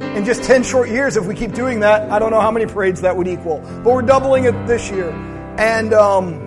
In 0.00 0.24
just 0.24 0.42
10 0.42 0.64
short 0.64 0.88
years, 0.88 1.16
if 1.16 1.24
we 1.24 1.36
keep 1.36 1.52
doing 1.52 1.80
that, 1.80 2.10
I 2.10 2.18
don't 2.18 2.32
know 2.32 2.40
how 2.40 2.50
many 2.50 2.66
parades 2.66 3.02
that 3.02 3.16
would 3.16 3.28
equal. 3.28 3.60
But 3.84 3.94
we're 3.94 4.02
doubling 4.02 4.44
it 4.46 4.66
this 4.66 4.90
year. 4.90 5.12
And 5.58 5.94
um, 5.94 6.44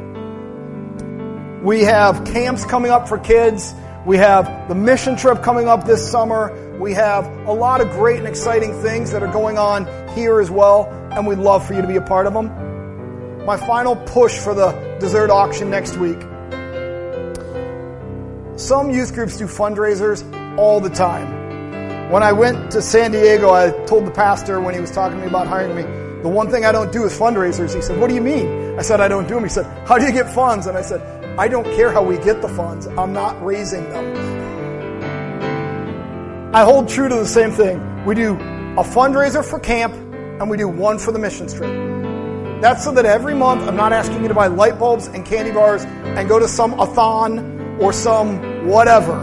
we 1.63 1.81
have 1.81 2.25
camps 2.25 2.65
coming 2.65 2.91
up 2.91 3.07
for 3.07 3.17
kids. 3.17 3.73
We 4.05 4.17
have 4.17 4.67
the 4.67 4.75
mission 4.75 5.15
trip 5.17 5.41
coming 5.43 5.67
up 5.67 5.85
this 5.85 6.09
summer. 6.09 6.77
We 6.77 6.93
have 6.93 7.25
a 7.47 7.51
lot 7.51 7.81
of 7.81 7.89
great 7.91 8.19
and 8.19 8.27
exciting 8.27 8.73
things 8.81 9.11
that 9.11 9.23
are 9.23 9.31
going 9.31 9.57
on 9.57 9.85
here 10.15 10.39
as 10.39 10.51
well, 10.51 10.85
and 11.11 11.25
we'd 11.27 11.39
love 11.39 11.65
for 11.65 11.73
you 11.73 11.81
to 11.81 11.87
be 11.87 11.95
a 11.95 12.01
part 12.01 12.27
of 12.27 12.33
them. 12.33 13.45
My 13.45 13.57
final 13.57 13.95
push 13.95 14.37
for 14.37 14.53
the 14.53 14.71
dessert 14.99 15.29
auction 15.29 15.69
next 15.69 15.97
week. 15.97 16.19
Some 18.57 18.91
youth 18.91 19.13
groups 19.13 19.37
do 19.37 19.45
fundraisers 19.45 20.23
all 20.57 20.79
the 20.79 20.89
time. 20.89 22.11
When 22.11 22.23
I 22.23 22.31
went 22.31 22.71
to 22.71 22.81
San 22.81 23.11
Diego, 23.11 23.51
I 23.51 23.71
told 23.85 24.05
the 24.05 24.11
pastor 24.11 24.61
when 24.61 24.73
he 24.73 24.79
was 24.79 24.91
talking 24.91 25.17
to 25.17 25.23
me 25.23 25.29
about 25.29 25.47
hiring 25.47 25.75
me, 25.75 25.83
the 26.23 26.29
one 26.29 26.49
thing 26.49 26.65
I 26.65 26.71
don't 26.71 26.91
do 26.91 27.03
is 27.05 27.17
fundraisers. 27.17 27.75
He 27.75 27.81
said, 27.81 27.99
What 27.99 28.09
do 28.09 28.15
you 28.15 28.21
mean? 28.21 28.77
I 28.79 28.81
said, 28.81 29.01
I 29.01 29.07
don't 29.07 29.27
do 29.27 29.35
them. 29.35 29.43
He 29.43 29.49
said, 29.49 29.65
How 29.87 29.97
do 29.97 30.05
you 30.05 30.11
get 30.11 30.29
funds? 30.33 30.67
And 30.67 30.77
I 30.77 30.81
said, 30.81 31.01
I 31.39 31.47
don't 31.47 31.65
care 31.75 31.91
how 31.91 32.03
we 32.03 32.17
get 32.17 32.41
the 32.41 32.47
funds. 32.49 32.87
I'm 32.87 33.13
not 33.13 33.43
raising 33.45 33.83
them. 33.89 34.37
I 36.55 36.63
hold 36.63 36.89
true 36.89 37.07
to 37.07 37.15
the 37.15 37.27
same 37.27 37.51
thing. 37.51 38.05
We 38.05 38.15
do 38.15 38.33
a 38.33 38.83
fundraiser 38.83 39.45
for 39.45 39.59
camp 39.59 39.93
and 39.93 40.49
we 40.49 40.57
do 40.57 40.67
one 40.67 40.97
for 40.97 41.11
the 41.11 41.19
mission 41.19 41.47
trip. 41.47 41.71
That's 42.61 42.83
so 42.83 42.91
that 42.93 43.05
every 43.05 43.35
month 43.35 43.67
I'm 43.67 43.75
not 43.75 43.93
asking 43.93 44.23
you 44.23 44.27
to 44.29 44.33
buy 44.33 44.47
light 44.47 44.79
bulbs 44.79 45.07
and 45.07 45.23
candy 45.23 45.51
bars 45.51 45.83
and 45.83 46.27
go 46.27 46.39
to 46.39 46.47
some 46.47 46.79
a-thon 46.79 47.77
or 47.79 47.93
some 47.93 48.67
whatever. 48.67 49.13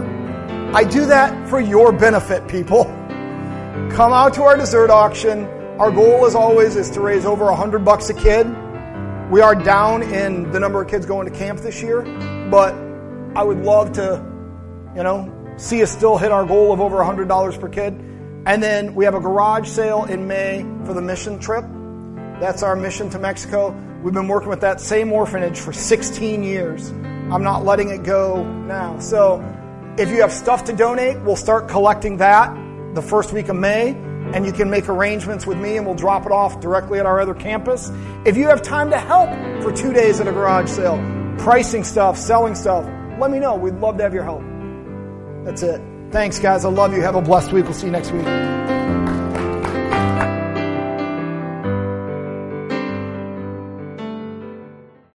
I 0.73 0.85
do 0.85 1.05
that 1.07 1.49
for 1.49 1.59
your 1.59 1.91
benefit, 1.91 2.47
people. 2.47 2.85
Come 3.91 4.13
out 4.13 4.33
to 4.35 4.43
our 4.43 4.55
dessert 4.55 4.89
auction. 4.89 5.45
Our 5.79 5.91
goal, 5.91 6.25
as 6.25 6.35
always, 6.35 6.77
is 6.77 6.89
to 6.91 7.01
raise 7.01 7.25
over 7.25 7.49
a 7.49 7.55
hundred 7.55 7.83
bucks 7.83 8.09
a 8.09 8.13
kid. 8.13 8.47
We 9.29 9.41
are 9.41 9.55
down 9.55 10.03
in 10.03 10.49
the 10.53 10.59
number 10.61 10.81
of 10.81 10.87
kids 10.87 11.05
going 11.05 11.29
to 11.29 11.37
camp 11.37 11.59
this 11.59 11.81
year, 11.81 12.01
but 12.49 12.73
I 13.35 13.43
would 13.43 13.57
love 13.57 13.91
to, 13.93 14.23
you 14.95 15.03
know, 15.03 15.53
see 15.57 15.83
us 15.83 15.91
still 15.91 16.17
hit 16.17 16.31
our 16.31 16.45
goal 16.45 16.71
of 16.71 16.79
over 16.79 16.95
$100 16.99 17.59
per 17.59 17.67
kid. 17.67 17.93
And 18.45 18.63
then 18.63 18.95
we 18.95 19.03
have 19.03 19.15
a 19.15 19.19
garage 19.19 19.67
sale 19.67 20.05
in 20.05 20.29
May 20.29 20.65
for 20.85 20.93
the 20.93 21.01
mission 21.01 21.39
trip. 21.39 21.65
That's 22.39 22.63
our 22.63 22.77
mission 22.77 23.09
to 23.09 23.19
Mexico. 23.19 23.71
We've 24.01 24.13
been 24.13 24.29
working 24.29 24.47
with 24.47 24.61
that 24.61 24.79
same 24.79 25.11
orphanage 25.11 25.59
for 25.59 25.73
16 25.73 26.41
years. 26.41 26.89
I'm 26.89 27.43
not 27.43 27.65
letting 27.65 27.89
it 27.89 28.03
go 28.03 28.45
now. 28.45 28.97
So 28.99 29.43
if 29.97 30.09
you 30.09 30.21
have 30.21 30.31
stuff 30.31 30.63
to 30.65 30.73
donate, 30.73 31.19
we'll 31.23 31.35
start 31.35 31.67
collecting 31.67 32.15
that 32.17 32.55
the 32.93 33.01
first 33.01 33.33
week 33.33 33.49
of 33.49 33.57
May 33.57 33.91
and 34.35 34.45
you 34.45 34.51
can 34.51 34.69
make 34.69 34.89
arrangements 34.89 35.47
with 35.47 35.57
me 35.57 35.77
and 35.77 35.85
we'll 35.85 35.95
drop 35.95 36.25
it 36.25 36.31
off 36.31 36.59
directly 36.59 36.99
at 36.99 37.05
our 37.05 37.21
other 37.21 37.33
campus. 37.33 37.89
If 38.25 38.35
you 38.35 38.47
have 38.47 38.61
time 38.61 38.89
to 38.89 38.99
help 38.99 39.29
for 39.63 39.71
two 39.71 39.93
days 39.93 40.19
at 40.19 40.27
a 40.27 40.31
garage 40.33 40.69
sale, 40.69 40.97
pricing 41.37 41.85
stuff, 41.85 42.17
selling 42.17 42.53
stuff, 42.53 42.85
let 43.17 43.31
me 43.31 43.39
know. 43.39 43.55
We'd 43.55 43.75
love 43.75 43.95
to 43.97 44.03
have 44.03 44.13
your 44.13 44.25
help. 44.25 44.43
That's 45.45 45.63
it. 45.63 45.81
Thanks, 46.11 46.37
guys. 46.39 46.65
I 46.65 46.69
love 46.69 46.93
you. 46.93 47.01
Have 47.01 47.15
a 47.15 47.21
blessed 47.21 47.53
week. 47.53 47.63
We'll 47.63 47.73
see 47.73 47.85
you 47.85 47.93
next 47.93 48.11
week. 48.11 48.54